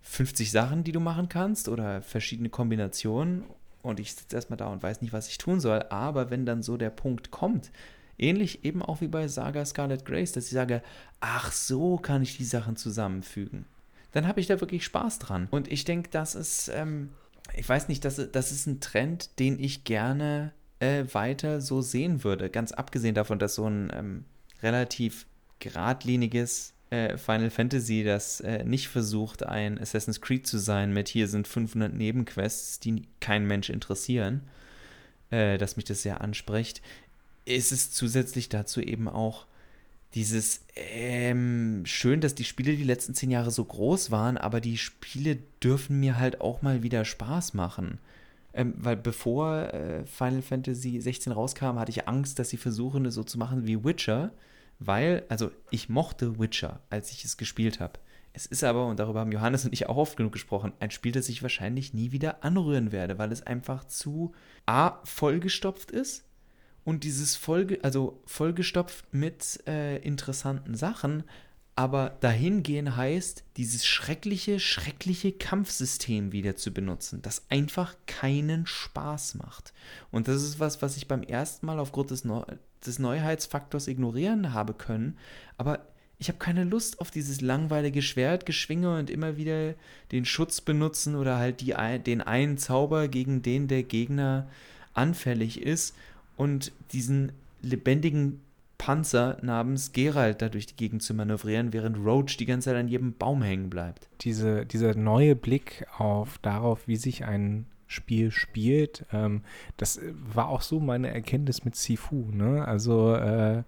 50 0.02 0.50
Sachen, 0.50 0.84
die 0.84 0.92
du 0.92 1.00
machen 1.00 1.28
kannst 1.28 1.68
oder 1.68 2.02
verschiedene 2.02 2.48
Kombinationen 2.48 3.44
und 3.82 4.00
ich 4.00 4.14
sitze 4.14 4.36
erstmal 4.36 4.56
da 4.56 4.68
und 4.68 4.82
weiß 4.82 5.02
nicht, 5.02 5.12
was 5.12 5.28
ich 5.28 5.38
tun 5.38 5.60
soll, 5.60 5.84
aber 5.90 6.30
wenn 6.30 6.46
dann 6.46 6.62
so 6.62 6.76
der 6.76 6.90
Punkt 6.90 7.30
kommt, 7.30 7.70
Ähnlich 8.20 8.64
eben 8.64 8.82
auch 8.82 9.00
wie 9.00 9.08
bei 9.08 9.28
Saga 9.28 9.64
Scarlet 9.64 10.04
Grace, 10.04 10.32
dass 10.32 10.46
ich 10.46 10.52
sage, 10.52 10.82
ach 11.20 11.52
so 11.52 11.96
kann 11.96 12.22
ich 12.22 12.36
die 12.36 12.44
Sachen 12.44 12.76
zusammenfügen. 12.76 13.64
Dann 14.12 14.26
habe 14.26 14.40
ich 14.40 14.46
da 14.46 14.60
wirklich 14.60 14.84
Spaß 14.84 15.18
dran. 15.20 15.48
Und 15.50 15.70
ich 15.70 15.84
denke, 15.84 16.10
das 16.10 16.34
ist, 16.34 16.68
ähm, 16.74 17.10
ich 17.56 17.68
weiß 17.68 17.88
nicht, 17.88 18.04
das, 18.04 18.20
das 18.30 18.52
ist 18.52 18.66
ein 18.66 18.80
Trend, 18.80 19.38
den 19.38 19.58
ich 19.58 19.84
gerne 19.84 20.52
äh, 20.80 21.04
weiter 21.12 21.60
so 21.60 21.80
sehen 21.80 22.24
würde. 22.24 22.50
Ganz 22.50 22.72
abgesehen 22.72 23.14
davon, 23.14 23.38
dass 23.38 23.54
so 23.54 23.66
ein 23.66 23.90
ähm, 23.94 24.24
relativ 24.62 25.26
geradliniges 25.60 26.74
äh, 26.90 27.16
Final 27.16 27.50
Fantasy, 27.50 28.02
das 28.02 28.40
äh, 28.40 28.64
nicht 28.64 28.88
versucht, 28.88 29.44
ein 29.44 29.78
Assassin's 29.78 30.20
Creed 30.20 30.46
zu 30.46 30.58
sein 30.58 30.92
mit 30.92 31.08
hier 31.08 31.28
sind 31.28 31.46
500 31.46 31.94
Nebenquests, 31.94 32.80
die 32.80 33.06
kein 33.20 33.46
Mensch 33.46 33.70
interessieren, 33.70 34.42
äh, 35.30 35.56
dass 35.56 35.76
mich 35.76 35.84
das 35.84 36.02
sehr 36.02 36.20
anspricht, 36.20 36.82
ist 37.44 37.72
es 37.72 37.90
zusätzlich 37.90 38.48
dazu 38.48 38.80
eben 38.80 39.08
auch 39.08 39.46
dieses 40.14 40.64
ähm, 40.74 41.82
schön, 41.84 42.20
dass 42.20 42.34
die 42.34 42.44
Spiele 42.44 42.76
die 42.76 42.84
letzten 42.84 43.14
zehn 43.14 43.30
Jahre 43.30 43.50
so 43.50 43.64
groß 43.64 44.10
waren, 44.10 44.36
aber 44.36 44.60
die 44.60 44.76
Spiele 44.76 45.38
dürfen 45.62 46.00
mir 46.00 46.18
halt 46.18 46.40
auch 46.40 46.62
mal 46.62 46.82
wieder 46.82 47.04
Spaß 47.04 47.54
machen. 47.54 47.98
Ähm, 48.52 48.74
weil 48.76 48.96
bevor 48.96 49.72
äh, 49.72 50.04
Final 50.06 50.42
Fantasy 50.42 51.00
16 51.00 51.32
rauskam, 51.32 51.78
hatte 51.78 51.90
ich 51.90 52.08
Angst, 52.08 52.40
dass 52.40 52.50
sie 52.50 52.56
versuchen, 52.56 53.06
es 53.06 53.14
so 53.14 53.22
zu 53.22 53.38
machen 53.38 53.68
wie 53.68 53.84
Witcher, 53.84 54.32
weil, 54.80 55.24
also 55.28 55.52
ich 55.70 55.88
mochte 55.88 56.40
Witcher, 56.40 56.80
als 56.90 57.12
ich 57.12 57.24
es 57.24 57.36
gespielt 57.36 57.78
habe. 57.78 58.00
Es 58.32 58.46
ist 58.46 58.64
aber, 58.64 58.86
und 58.86 58.98
darüber 58.98 59.20
haben 59.20 59.32
Johannes 59.32 59.64
und 59.64 59.72
ich 59.72 59.88
auch 59.88 59.96
oft 59.96 60.16
genug 60.16 60.32
gesprochen, 60.32 60.72
ein 60.80 60.90
Spiel, 60.90 61.12
das 61.12 61.28
ich 61.28 61.42
wahrscheinlich 61.42 61.94
nie 61.94 62.10
wieder 62.10 62.42
anrühren 62.42 62.90
werde, 62.90 63.18
weil 63.18 63.30
es 63.30 63.46
einfach 63.46 63.84
zu 63.84 64.32
A, 64.66 64.98
vollgestopft 65.04 65.92
ist 65.92 66.24
und 66.84 67.04
dieses 67.04 67.36
Folge, 67.36 67.78
also 67.82 68.20
vollgestopft 68.26 69.12
mit 69.12 69.62
äh, 69.66 69.98
interessanten 69.98 70.74
Sachen, 70.74 71.24
aber 71.76 72.16
dahingehen 72.20 72.96
heißt, 72.96 73.44
dieses 73.56 73.86
schreckliche, 73.86 74.60
schreckliche 74.60 75.32
Kampfsystem 75.32 76.32
wieder 76.32 76.56
zu 76.56 76.72
benutzen, 76.72 77.22
das 77.22 77.44
einfach 77.48 77.94
keinen 78.06 78.66
Spaß 78.66 79.36
macht. 79.36 79.72
Und 80.10 80.28
das 80.28 80.42
ist 80.42 80.60
was, 80.60 80.82
was 80.82 80.96
ich 80.96 81.08
beim 81.08 81.22
ersten 81.22 81.66
Mal 81.66 81.78
aufgrund 81.78 82.10
des, 82.10 82.24
Neu 82.24 82.42
des 82.84 82.98
Neuheitsfaktors 82.98 83.88
ignorieren 83.88 84.52
habe 84.52 84.74
können, 84.74 85.16
aber 85.56 85.86
ich 86.18 86.28
habe 86.28 86.38
keine 86.38 86.64
Lust 86.64 87.00
auf 87.00 87.10
dieses 87.10 87.40
langweilige 87.40 88.02
Schwertgeschwinge 88.02 88.98
und 88.98 89.08
immer 89.08 89.38
wieder 89.38 89.74
den 90.12 90.26
Schutz 90.26 90.60
benutzen 90.60 91.16
oder 91.16 91.38
halt 91.38 91.62
die, 91.62 91.74
den 92.04 92.20
einen 92.20 92.58
Zauber, 92.58 93.08
gegen 93.08 93.40
den 93.40 93.68
der 93.68 93.84
Gegner 93.84 94.50
anfällig 94.92 95.62
ist 95.62 95.94
und 96.40 96.72
diesen 96.92 97.32
lebendigen 97.60 98.40
Panzer 98.78 99.36
namens 99.42 99.92
Geralt 99.92 100.40
da 100.40 100.48
durch 100.48 100.64
die 100.64 100.76
Gegend 100.76 101.02
zu 101.02 101.12
manövrieren, 101.12 101.74
während 101.74 101.98
Roach 101.98 102.38
die 102.38 102.46
ganze 102.46 102.70
Zeit 102.70 102.78
an 102.78 102.88
jedem 102.88 103.12
Baum 103.12 103.42
hängen 103.42 103.68
bleibt. 103.68 104.08
Diese, 104.22 104.64
dieser 104.64 104.94
neue 104.94 105.36
Blick 105.36 105.86
auf 105.98 106.38
darauf, 106.38 106.88
wie 106.88 106.96
sich 106.96 107.26
ein 107.26 107.66
Spiel 107.86 108.30
spielt, 108.30 109.04
ähm, 109.12 109.42
das 109.76 110.00
war 110.14 110.48
auch 110.48 110.62
so 110.62 110.80
meine 110.80 111.12
Erkenntnis 111.12 111.66
mit 111.66 111.76
Sifu. 111.76 112.30
Ne? 112.32 112.66
Also 112.66 113.14
äh, 113.16 113.62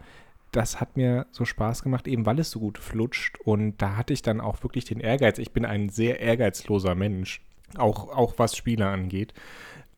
das 0.51 0.81
hat 0.81 0.97
mir 0.97 1.27
so 1.31 1.45
Spaß 1.45 1.83
gemacht, 1.83 2.09
eben 2.09 2.25
weil 2.25 2.39
es 2.39 2.51
so 2.51 2.61
gut 2.61 2.79
flutscht. 2.79 3.39
Und 3.45 3.83
da 3.83 3.99
hatte 3.99 4.15
ich 4.15 4.23
dann 4.23 4.41
auch 4.41 4.63
wirklich 4.63 4.87
den 4.87 5.01
Ehrgeiz. 5.01 5.37
Ich 5.37 5.53
bin 5.53 5.67
ein 5.67 5.91
sehr 5.91 6.21
ehrgeizloser 6.21 6.95
Mensch, 6.95 7.43
auch, 7.77 8.09
auch 8.09 8.39
was 8.39 8.57
Spiele 8.57 8.87
angeht. 8.87 9.35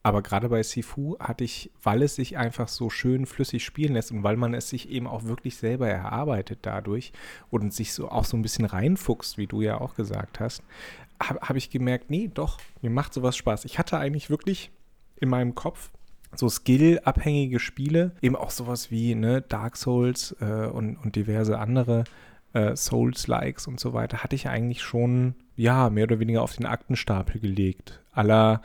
Aber 0.05 0.21
gerade 0.21 0.51
bei 0.51 0.63
Sifu 0.63 1.17
hatte 1.19 1.45
ich, 1.45 1.71
weil 1.83 2.03
es 2.03 2.15
sich 2.15 2.37
einfach 2.37 2.69
so 2.69 2.91
schön 2.91 3.25
flüssig 3.25 3.65
spielen 3.65 3.95
lässt 3.95 4.13
und 4.13 4.23
weil 4.23 4.37
man 4.37 4.53
es 4.53 4.69
sich 4.69 4.91
eben 4.91 5.07
auch 5.07 5.25
wirklich 5.25 5.57
selber 5.57 5.89
erarbeitet 5.89 6.59
dadurch 6.63 7.15
und 7.49 7.73
sich 7.73 7.95
so 7.95 8.11
auch 8.11 8.27
so 8.27 8.37
ein 8.37 8.43
bisschen 8.43 8.67
reinfuchst, 8.67 9.39
wie 9.39 9.47
du 9.47 9.63
ja 9.63 9.81
auch 9.81 9.95
gesagt 9.95 10.41
hast, 10.41 10.63
habe 11.23 11.41
hab 11.41 11.57
ich 11.57 11.71
gemerkt, 11.71 12.11
nee, 12.11 12.31
doch, 12.33 12.59
mir 12.83 12.91
macht 12.91 13.15
sowas 13.15 13.35
Spaß. 13.35 13.65
Ich 13.65 13.79
hatte 13.79 13.97
eigentlich 13.97 14.29
wirklich 14.29 14.71
in 15.17 15.31
meinem 15.31 15.55
Kopf 15.55 15.91
so 16.35 16.51
skill-abhängige 16.51 17.59
Spiele, 17.59 18.13
eben 18.21 18.37
auch 18.37 18.51
sowas 18.51 18.91
wie 18.91 19.15
ne, 19.15 19.41
Dark 19.41 19.79
Souls 19.79 20.37
äh, 20.39 20.67
und, 20.67 20.97
und 20.97 21.17
diverse 21.17 21.59
andere 21.59 22.05
äh, 22.53 22.77
Souls-Likes 22.77 23.69
und 23.69 23.81
so 23.81 23.95
weiter, 23.95 24.23
hatte 24.23 24.37
ich 24.37 24.49
eigentlich 24.49 24.83
schon, 24.83 25.35
ja, 25.57 25.89
mehr 25.89 26.05
oder 26.05 26.21
weniger 26.21 26.43
auf 26.43 26.55
den 26.55 26.67
Aktenstapel 26.67 27.41
gelegt. 27.41 28.03
Aller 28.13 28.61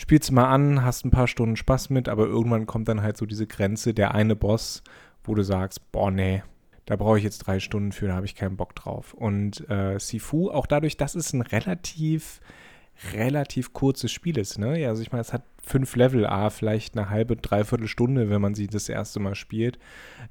spielst 0.00 0.32
mal 0.32 0.48
an, 0.48 0.82
hast 0.82 1.04
ein 1.04 1.10
paar 1.10 1.28
Stunden 1.28 1.56
Spaß 1.56 1.90
mit, 1.90 2.08
aber 2.08 2.24
irgendwann 2.26 2.64
kommt 2.64 2.88
dann 2.88 3.02
halt 3.02 3.18
so 3.18 3.26
diese 3.26 3.46
Grenze, 3.46 3.92
der 3.92 4.14
eine 4.14 4.34
Boss, 4.34 4.82
wo 5.22 5.34
du 5.34 5.42
sagst, 5.42 5.92
boah, 5.92 6.10
nee, 6.10 6.42
da 6.86 6.96
brauche 6.96 7.18
ich 7.18 7.24
jetzt 7.24 7.40
drei 7.40 7.60
Stunden 7.60 7.92
für, 7.92 8.08
da 8.08 8.14
habe 8.14 8.24
ich 8.24 8.34
keinen 8.34 8.56
Bock 8.56 8.74
drauf. 8.74 9.12
Und 9.12 9.68
äh, 9.68 9.98
Sifu, 9.98 10.50
auch 10.50 10.66
dadurch, 10.66 10.96
dass 10.96 11.14
es 11.14 11.34
ein 11.34 11.42
relativ, 11.42 12.40
relativ 13.12 13.74
kurzes 13.74 14.10
Spiel 14.10 14.38
ist, 14.38 14.58
ne? 14.58 14.80
Ja, 14.80 14.88
also 14.88 15.02
ich 15.02 15.12
meine, 15.12 15.20
es 15.20 15.34
hat 15.34 15.49
fünf 15.62 15.96
Level, 15.96 16.26
A, 16.26 16.50
vielleicht 16.50 16.96
eine 16.96 17.10
halbe, 17.10 17.36
dreiviertel 17.36 17.88
Stunde, 17.88 18.30
wenn 18.30 18.40
man 18.40 18.54
sie 18.54 18.66
das 18.66 18.88
erste 18.88 19.20
Mal 19.20 19.34
spielt. 19.34 19.78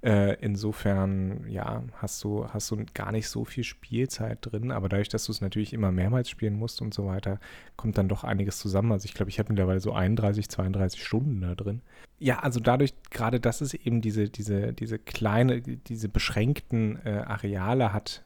Äh, 0.01 0.35
insofern, 0.41 1.47
ja, 1.47 1.83
hast 1.93 2.23
du, 2.23 2.47
hast 2.47 2.71
du 2.71 2.83
gar 2.93 3.11
nicht 3.11 3.29
so 3.29 3.45
viel 3.45 3.63
Spielzeit 3.63 4.39
drin, 4.41 4.71
aber 4.71 4.89
dadurch, 4.89 5.09
dass 5.09 5.25
du 5.25 5.31
es 5.31 5.41
natürlich 5.41 5.73
immer 5.73 5.91
mehrmals 5.91 6.29
spielen 6.29 6.55
musst 6.55 6.81
und 6.81 6.93
so 6.93 7.05
weiter, 7.05 7.39
kommt 7.75 7.97
dann 7.97 8.09
doch 8.09 8.23
einiges 8.23 8.59
zusammen. 8.59 8.91
Also 8.91 9.05
ich 9.05 9.13
glaube, 9.13 9.29
ich 9.29 9.39
habe 9.39 9.49
mittlerweile 9.49 9.79
so 9.79 9.93
31, 9.93 10.49
32 10.49 11.03
Stunden 11.03 11.41
da 11.41 11.55
drin. 11.55 11.81
Ja, 12.17 12.39
also 12.39 12.59
dadurch, 12.59 12.93
gerade 13.11 13.39
dass 13.39 13.61
es 13.61 13.73
eben 13.73 14.01
diese, 14.01 14.29
diese, 14.29 14.73
diese 14.73 14.99
kleine, 14.99 15.61
diese 15.61 16.09
beschränkten 16.09 16.99
äh, 17.05 17.23
Areale 17.25 17.93
hat, 17.93 18.25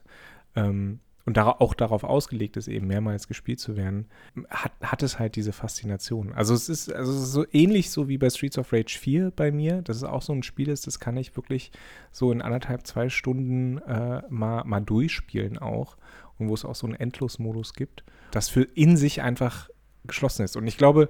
ähm, 0.56 1.00
und 1.26 1.38
auch 1.38 1.74
darauf 1.74 2.04
ausgelegt 2.04 2.56
ist, 2.56 2.68
eben 2.68 2.86
mehrmals 2.86 3.28
gespielt 3.28 3.58
zu 3.58 3.76
werden, 3.76 4.06
hat, 4.50 4.72
hat 4.82 5.02
es 5.02 5.18
halt 5.18 5.36
diese 5.36 5.52
Faszination. 5.52 6.32
Also 6.34 6.52
es 6.54 6.68
ist, 6.68 6.92
also 6.92 7.12
es 7.12 7.18
ist 7.24 7.32
so 7.32 7.46
ähnlich 7.50 7.90
so 7.90 8.08
wie 8.08 8.18
bei 8.18 8.28
Streets 8.28 8.58
of 8.58 8.72
Rage 8.72 8.98
4 8.98 9.30
bei 9.30 9.50
mir, 9.50 9.80
dass 9.80 9.96
es 9.96 10.04
auch 10.04 10.22
so 10.22 10.34
ein 10.34 10.42
Spiel 10.42 10.68
ist, 10.68 10.86
das 10.86 11.00
kann 11.00 11.16
ich 11.16 11.34
wirklich 11.36 11.72
so 12.12 12.30
in 12.30 12.42
anderthalb, 12.42 12.86
zwei 12.86 13.08
Stunden 13.08 13.78
äh, 13.78 14.22
mal, 14.28 14.64
mal 14.64 14.80
durchspielen 14.80 15.58
auch. 15.58 15.96
Und 16.36 16.48
wo 16.48 16.54
es 16.54 16.64
auch 16.64 16.74
so 16.74 16.86
einen 16.86 16.96
Endlosmodus 16.96 17.74
gibt, 17.74 18.04
das 18.32 18.48
für 18.48 18.62
in 18.62 18.96
sich 18.96 19.22
einfach 19.22 19.70
geschlossen 20.04 20.42
ist. 20.42 20.56
Und 20.56 20.66
ich 20.66 20.76
glaube, 20.76 21.08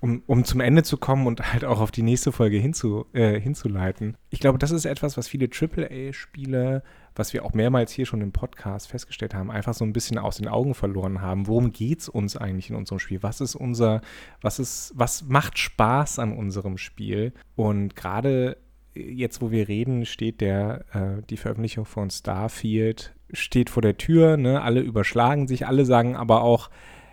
um, 0.00 0.22
um 0.26 0.44
zum 0.44 0.60
Ende 0.60 0.82
zu 0.82 0.96
kommen 0.96 1.26
und 1.26 1.52
halt 1.52 1.64
auch 1.64 1.80
auf 1.80 1.90
die 1.90 2.02
nächste 2.02 2.32
Folge 2.32 2.58
hinzu, 2.58 3.06
äh, 3.12 3.40
hinzuleiten. 3.40 4.16
Ich 4.30 4.40
glaube, 4.40 4.58
das 4.58 4.70
ist 4.70 4.84
etwas, 4.84 5.16
was 5.16 5.26
viele 5.26 5.48
AAA-Spiele, 5.48 6.82
was 7.18 7.32
wir 7.32 7.44
auch 7.44 7.52
mehrmals 7.52 7.92
hier 7.92 8.06
schon 8.06 8.20
im 8.20 8.32
Podcast 8.32 8.88
festgestellt 8.88 9.34
haben, 9.34 9.50
einfach 9.50 9.74
so 9.74 9.84
ein 9.84 9.92
bisschen 9.92 10.18
aus 10.18 10.36
den 10.36 10.48
Augen 10.48 10.74
verloren 10.74 11.20
haben. 11.20 11.46
Worum 11.46 11.72
geht 11.72 12.00
es 12.00 12.08
uns 12.08 12.36
eigentlich 12.36 12.70
in 12.70 12.76
unserem 12.76 12.98
Spiel? 12.98 13.22
Was 13.22 13.40
ist 13.40 13.54
unser, 13.54 14.00
was 14.40 14.58
ist, 14.58 14.92
was 14.94 15.24
macht 15.24 15.58
Spaß 15.58 16.18
an 16.18 16.32
unserem 16.32 16.78
Spiel? 16.78 17.32
Und 17.56 17.96
gerade 17.96 18.56
jetzt, 18.94 19.42
wo 19.42 19.50
wir 19.50 19.68
reden, 19.68 20.06
steht 20.06 20.40
der, 20.40 20.84
äh, 20.92 21.22
die 21.28 21.36
Veröffentlichung 21.36 21.84
von 21.84 22.10
Starfield, 22.10 23.14
steht 23.32 23.70
vor 23.70 23.82
der 23.82 23.96
Tür, 23.96 24.36
ne? 24.36 24.62
Alle 24.62 24.80
überschlagen 24.80 25.46
sich, 25.46 25.66
alle 25.66 25.84
sagen 25.84 26.16
aber 26.16 26.42
auch, 26.42 26.70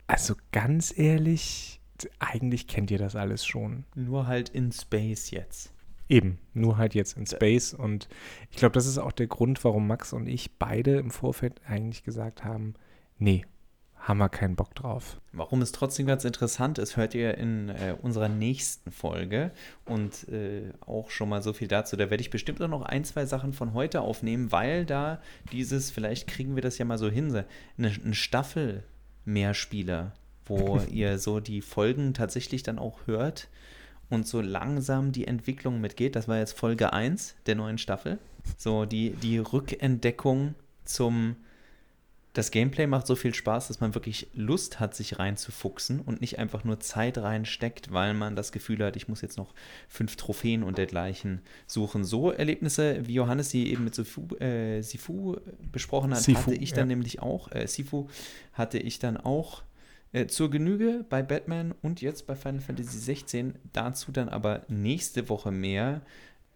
also 0.07 0.35
ganz 0.51 0.97
ehrlich, 0.97 1.81
eigentlich 2.19 2.67
kennt 2.67 2.91
ihr 2.91 2.97
das 2.97 3.15
alles 3.15 3.45
schon. 3.45 3.85
Nur 3.95 4.27
halt 4.27 4.49
in 4.49 4.71
Space 4.71 5.31
jetzt. 5.31 5.74
Eben, 6.07 6.37
nur 6.53 6.77
halt 6.77 6.93
jetzt 6.93 7.17
in 7.17 7.25
Space. 7.25 7.73
Und 7.73 8.07
ich 8.51 8.57
glaube, 8.57 8.73
das 8.73 8.85
ist 8.85 8.97
auch 8.97 9.11
der 9.11 9.27
Grund, 9.27 9.63
warum 9.63 9.87
Max 9.87 10.13
und 10.13 10.27
ich 10.27 10.57
beide 10.57 10.97
im 10.97 11.11
Vorfeld 11.11 11.61
eigentlich 11.67 12.03
gesagt 12.03 12.43
haben, 12.43 12.75
nee, 13.17 13.45
haben 13.97 14.19
wir 14.19 14.29
keinen 14.29 14.55
Bock 14.55 14.75
drauf. 14.75 15.19
Warum 15.31 15.63
es 15.63 15.71
trotzdem 15.71 16.05
ganz 16.05 16.25
interessant 16.25 16.77
ist, 16.77 16.95
hört 16.95 17.15
ihr 17.15 17.37
in 17.39 17.69
äh, 17.69 17.95
unserer 17.99 18.29
nächsten 18.29 18.91
Folge. 18.91 19.51
Und 19.85 20.29
äh, 20.29 20.71
auch 20.81 21.09
schon 21.09 21.29
mal 21.29 21.41
so 21.41 21.53
viel 21.53 21.67
dazu. 21.67 21.95
Da 21.95 22.11
werde 22.11 22.21
ich 22.21 22.29
bestimmt 22.29 22.61
auch 22.61 22.67
noch 22.67 22.83
ein, 22.83 23.03
zwei 23.03 23.25
Sachen 23.25 23.51
von 23.51 23.73
heute 23.73 24.01
aufnehmen, 24.01 24.51
weil 24.51 24.85
da 24.85 25.19
dieses, 25.51 25.89
vielleicht 25.89 26.27
kriegen 26.27 26.55
wir 26.55 26.61
das 26.61 26.77
ja 26.77 26.85
mal 26.85 26.99
so 26.99 27.09
hin, 27.09 27.29
eine, 27.29 27.45
eine 27.77 28.13
Staffel 28.13 28.83
Mehrspieler 29.25 30.13
wo 30.45 30.79
ihr 30.91 31.19
so 31.19 31.39
die 31.39 31.61
Folgen 31.61 32.13
tatsächlich 32.13 32.63
dann 32.63 32.79
auch 32.79 33.07
hört 33.07 33.47
und 34.09 34.27
so 34.27 34.41
langsam 34.41 35.11
die 35.11 35.27
Entwicklung 35.27 35.81
mitgeht. 35.81 36.15
Das 36.15 36.27
war 36.27 36.37
jetzt 36.37 36.57
Folge 36.57 36.93
1 36.93 37.35
der 37.45 37.55
neuen 37.55 37.77
Staffel. 37.77 38.19
So 38.57 38.85
die, 38.85 39.11
die 39.11 39.39
Rückentdeckung 39.39 40.55
zum 40.83 41.35
das 42.35 42.51
Gameplay 42.51 42.85
macht 42.85 43.07
so 43.07 43.15
viel 43.15 43.33
Spaß, 43.33 43.69
dass 43.69 43.79
man 43.79 43.95
wirklich 43.95 44.27
Lust 44.33 44.81
hat, 44.81 44.93
sich 44.93 45.19
reinzufuchsen 45.19 46.01
und 46.01 46.19
nicht 46.19 46.37
einfach 46.37 46.65
nur 46.65 46.81
Zeit 46.81 47.17
reinsteckt, 47.17 47.93
weil 47.93 48.13
man 48.13 48.35
das 48.35 48.51
Gefühl 48.51 48.83
hat, 48.83 48.97
ich 48.97 49.07
muss 49.07 49.21
jetzt 49.21 49.37
noch 49.37 49.53
fünf 49.87 50.17
Trophäen 50.17 50.61
und 50.61 50.77
dergleichen 50.77 51.41
suchen. 51.65 52.03
So 52.03 52.31
Erlebnisse, 52.31 53.07
wie 53.07 53.13
Johannes 53.13 53.51
sie 53.51 53.71
eben 53.71 53.85
mit 53.85 53.95
Sifu, 53.95 54.35
äh, 54.35 54.81
Sifu 54.81 55.37
besprochen 55.71 56.13
hat, 56.13 56.23
Sifu, 56.23 56.39
hatte 56.39 56.55
ich 56.55 56.73
dann 56.73 56.89
ja. 56.89 56.95
nämlich 56.97 57.21
auch. 57.21 57.51
Äh, 57.53 57.67
Sifu 57.67 58.09
hatte 58.51 58.79
ich 58.79 58.99
dann 58.99 59.15
auch 59.15 59.63
äh, 60.15 60.27
zur 60.27 60.49
Genüge 60.49 61.05
bei 61.09 61.21
Batman 61.21 61.75
und 61.81 62.01
jetzt 62.01 62.25
bei 62.25 62.35
Final 62.35 62.61
Fantasy 62.61 62.97
16. 62.99 63.55
Dazu 63.73 64.13
dann 64.13 64.29
aber 64.29 64.61
nächste 64.69 65.27
Woche 65.27 65.51
mehr. 65.51 66.01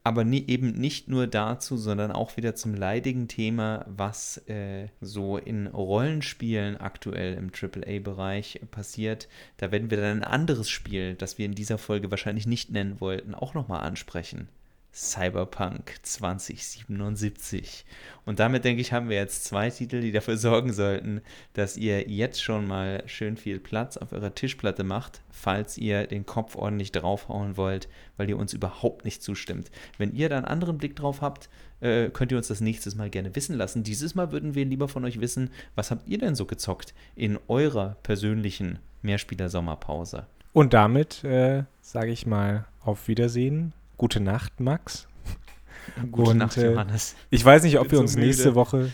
Aber 0.01 0.23
nie, 0.23 0.45
eben 0.47 0.71
nicht 0.71 1.09
nur 1.09 1.27
dazu, 1.27 1.75
sondern 1.75 2.13
auch 2.13 2.37
wieder 2.37 2.55
zum 2.55 2.73
leidigen 2.73 3.27
Thema, 3.27 3.85
was 3.89 4.37
äh, 4.47 4.87
so 5.01 5.37
in 5.37 5.67
Rollenspielen 5.67 6.77
aktuell 6.77 7.33
im 7.33 7.51
AAA-Bereich 7.51 8.61
passiert. 8.71 9.27
Da 9.57 9.73
werden 9.73 9.91
wir 9.91 9.97
dann 9.97 10.19
ein 10.19 10.23
anderes 10.23 10.69
Spiel, 10.69 11.15
das 11.15 11.37
wir 11.37 11.45
in 11.45 11.53
dieser 11.53 11.77
Folge 11.77 12.09
wahrscheinlich 12.11 12.47
nicht 12.47 12.71
nennen 12.71 13.01
wollten, 13.01 13.35
auch 13.35 13.53
nochmal 13.53 13.81
ansprechen. 13.81 14.47
Cyberpunk 14.93 15.93
2077. 16.01 17.85
Und 18.25 18.39
damit 18.39 18.65
denke 18.65 18.81
ich, 18.81 18.91
haben 18.91 19.09
wir 19.09 19.17
jetzt 19.17 19.45
zwei 19.45 19.69
Titel, 19.69 20.01
die 20.01 20.11
dafür 20.11 20.37
sorgen 20.37 20.73
sollten, 20.73 21.21
dass 21.53 21.77
ihr 21.77 22.09
jetzt 22.09 22.41
schon 22.43 22.67
mal 22.67 23.03
schön 23.05 23.37
viel 23.37 23.59
Platz 23.59 23.97
auf 23.97 24.11
eurer 24.11 24.33
Tischplatte 24.33 24.83
macht, 24.83 25.21
falls 25.29 25.77
ihr 25.77 26.07
den 26.07 26.25
Kopf 26.25 26.55
ordentlich 26.55 26.91
draufhauen 26.91 27.55
wollt, 27.55 27.87
weil 28.17 28.29
ihr 28.29 28.37
uns 28.37 28.53
überhaupt 28.53 29.05
nicht 29.05 29.23
zustimmt. 29.23 29.71
Wenn 29.97 30.13
ihr 30.13 30.29
da 30.29 30.37
einen 30.37 30.45
anderen 30.45 30.77
Blick 30.77 30.95
drauf 30.95 31.21
habt, 31.21 31.49
äh, 31.81 32.09
könnt 32.09 32.31
ihr 32.31 32.37
uns 32.37 32.47
das 32.47 32.61
nächstes 32.61 32.95
Mal 32.95 33.09
gerne 33.09 33.35
wissen 33.35 33.55
lassen. 33.55 33.83
Dieses 33.83 34.15
Mal 34.15 34.31
würden 34.31 34.55
wir 34.55 34.65
lieber 34.65 34.87
von 34.87 35.05
euch 35.05 35.21
wissen, 35.21 35.51
was 35.75 35.91
habt 35.91 36.07
ihr 36.07 36.17
denn 36.17 36.35
so 36.35 36.45
gezockt 36.45 36.93
in 37.15 37.39
eurer 37.47 37.95
persönlichen 38.03 38.79
Mehrspieler-Sommerpause? 39.01 40.25
Und 40.51 40.73
damit 40.73 41.23
äh, 41.23 41.63
sage 41.81 42.11
ich 42.11 42.25
mal 42.25 42.65
auf 42.83 43.07
Wiedersehen 43.07 43.73
Gute 43.99 44.21
Nacht, 44.21 44.61
Max. 44.61 45.09
Gute 46.11 46.31
und, 46.31 46.37
Nacht, 46.37 46.55
äh, 46.55 46.71
Johannes. 46.71 47.17
ich 47.29 47.43
weiß 47.43 47.63
nicht, 47.63 47.79
ob 47.79 47.91
wir 47.91 47.99
uns 47.99 48.13
so 48.13 48.19
nächste 48.19 48.55
Woche. 48.55 48.93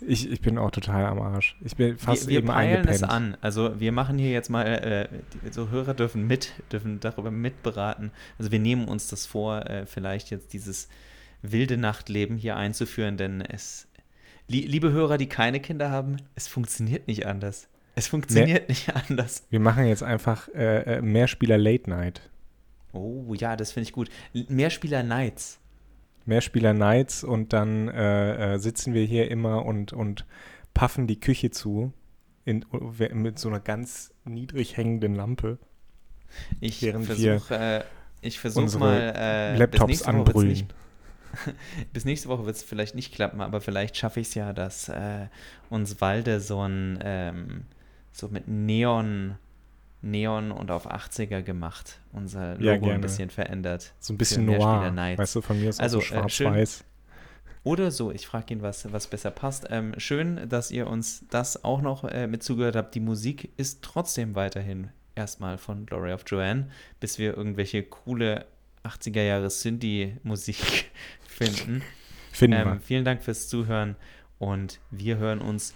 Ich, 0.00 0.30
ich 0.30 0.40
bin 0.40 0.58
auch 0.58 0.70
total 0.70 1.06
am 1.06 1.20
Arsch. 1.20 1.56
Ich 1.64 1.74
bin 1.74 1.98
fast 1.98 2.28
wir, 2.28 2.34
wir 2.34 2.38
eben 2.38 2.46
peilen 2.46 2.86
es 2.86 3.02
an. 3.02 3.36
Also 3.40 3.80
wir 3.80 3.90
machen 3.90 4.16
hier 4.16 4.30
jetzt 4.30 4.50
mal, 4.50 4.64
äh, 4.64 5.08
so 5.50 5.70
Hörer 5.70 5.92
dürfen 5.92 6.28
mit, 6.28 6.52
dürfen 6.70 7.00
darüber 7.00 7.32
mitberaten. 7.32 8.12
Also 8.38 8.52
wir 8.52 8.60
nehmen 8.60 8.86
uns 8.86 9.08
das 9.08 9.26
vor, 9.26 9.66
äh, 9.68 9.86
vielleicht 9.86 10.30
jetzt 10.30 10.52
dieses 10.52 10.88
wilde 11.42 11.76
Nachtleben 11.76 12.36
hier 12.36 12.54
einzuführen, 12.54 13.16
denn 13.16 13.40
es, 13.40 13.88
li 14.46 14.60
liebe 14.60 14.92
Hörer, 14.92 15.18
die 15.18 15.28
keine 15.28 15.58
Kinder 15.58 15.90
haben, 15.90 16.18
es 16.36 16.46
funktioniert 16.46 17.08
nicht 17.08 17.26
anders. 17.26 17.66
Es 17.96 18.06
funktioniert 18.06 18.68
nee. 18.68 18.74
nicht 18.74 18.94
anders. 18.94 19.48
Wir 19.50 19.58
machen 19.58 19.86
jetzt 19.86 20.04
einfach 20.04 20.46
äh, 20.54 20.98
äh 20.98 21.02
Mehrspieler 21.02 21.58
Late 21.58 21.90
Night. 21.90 22.30
Oh 22.94 23.34
ja, 23.34 23.56
das 23.56 23.72
finde 23.72 23.88
ich 23.88 23.92
gut. 23.92 24.08
Mehrspieler 24.32 25.02
Nights. 25.02 25.58
Mehrspieler 26.26 26.72
Nights 26.72 27.22
und 27.22 27.52
dann 27.52 27.88
äh, 27.88 28.54
äh, 28.54 28.58
sitzen 28.58 28.94
wir 28.94 29.04
hier 29.04 29.30
immer 29.30 29.66
und, 29.66 29.92
und 29.92 30.24
puffen 30.72 31.06
die 31.06 31.20
Küche 31.20 31.50
zu 31.50 31.92
in, 32.44 32.64
mit 33.12 33.38
so 33.38 33.48
einer 33.48 33.60
ganz 33.60 34.12
niedrig 34.24 34.76
hängenden 34.76 35.14
Lampe. 35.14 35.58
Ich 36.60 36.78
versuche 36.80 37.54
äh, 37.54 37.84
ich 38.22 38.40
versuch 38.40 38.78
mal 38.78 39.12
äh, 39.16 39.56
Laptops 39.56 40.02
anbrüllen. 40.02 40.68
bis 41.92 42.04
nächste 42.04 42.28
Woche 42.28 42.46
wird 42.46 42.56
es 42.56 42.62
vielleicht 42.62 42.94
nicht 42.94 43.14
klappen, 43.14 43.40
aber 43.40 43.60
vielleicht 43.60 43.96
schaffe 43.96 44.20
ich 44.20 44.28
es 44.28 44.34
ja, 44.34 44.52
dass 44.52 44.88
äh, 44.88 45.26
uns 45.68 46.00
Walde 46.00 46.40
so 46.40 46.62
ein 46.62 46.98
ähm, 47.02 47.64
so 48.12 48.28
mit 48.28 48.48
Neon 48.48 49.36
Neon 50.04 50.52
und 50.52 50.70
auf 50.70 50.90
80er 50.90 51.42
gemacht, 51.42 51.98
unser 52.12 52.54
Logo 52.58 52.88
Ja, 52.88 52.94
ein 52.94 53.00
bisschen 53.00 53.30
verändert. 53.30 53.92
So 54.00 54.12
ein 54.12 54.18
bisschen 54.18 54.44
noir. 54.44 54.92
Weißt 55.16 55.34
du, 55.36 55.40
von 55.40 55.58
mir 55.60 55.70
ist 55.70 55.80
Also, 55.80 55.98
äh, 55.98 56.00
so 56.02 56.06
schön- 56.06 56.28
schwarz-weiß. 56.30 56.84
Oder 57.64 57.90
so, 57.90 58.12
ich 58.12 58.26
frage 58.26 58.52
ihn, 58.52 58.60
was, 58.62 58.92
was 58.92 59.06
besser 59.06 59.30
passt. 59.30 59.68
Ähm, 59.70 59.94
schön, 59.98 60.48
dass 60.50 60.70
ihr 60.70 60.86
uns 60.86 61.24
das 61.30 61.64
auch 61.64 61.80
noch 61.80 62.04
äh, 62.04 62.26
mit 62.26 62.42
zugehört 62.42 62.76
habt. 62.76 62.94
Die 62.94 63.00
Musik 63.00 63.48
ist 63.56 63.80
trotzdem 63.82 64.34
weiterhin 64.34 64.90
erstmal 65.14 65.56
von 65.56 65.86
Glory 65.86 66.12
of 66.12 66.24
Joanne, 66.26 66.68
bis 67.00 67.18
wir 67.18 67.34
irgendwelche 67.34 67.82
coole 67.82 68.44
80er 68.84 69.22
Jahre 69.22 69.48
Synthie-Musik 69.48 70.90
finden. 71.26 71.82
Finden 72.32 72.58
Ähm, 72.68 72.80
vielen 72.80 73.04
Dank 73.06 73.22
fürs 73.22 73.48
Zuhören 73.48 73.96
und 74.38 74.78
wir 74.90 75.16
hören 75.16 75.40
uns 75.40 75.72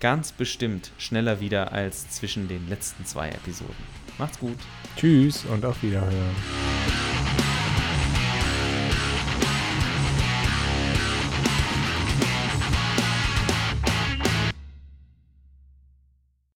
ganz 0.00 0.32
bestimmt 0.32 0.90
schneller 0.98 1.40
wieder 1.40 1.72
als 1.72 2.10
zwischen 2.10 2.48
den 2.48 2.68
letzten 2.68 3.04
zwei 3.04 3.28
Episoden. 3.30 3.74
Macht's 4.18 4.38
gut. 4.38 4.58
Tschüss 4.96 5.44
und 5.44 5.64
auf 5.64 5.82
Wiederhören. 5.82 7.05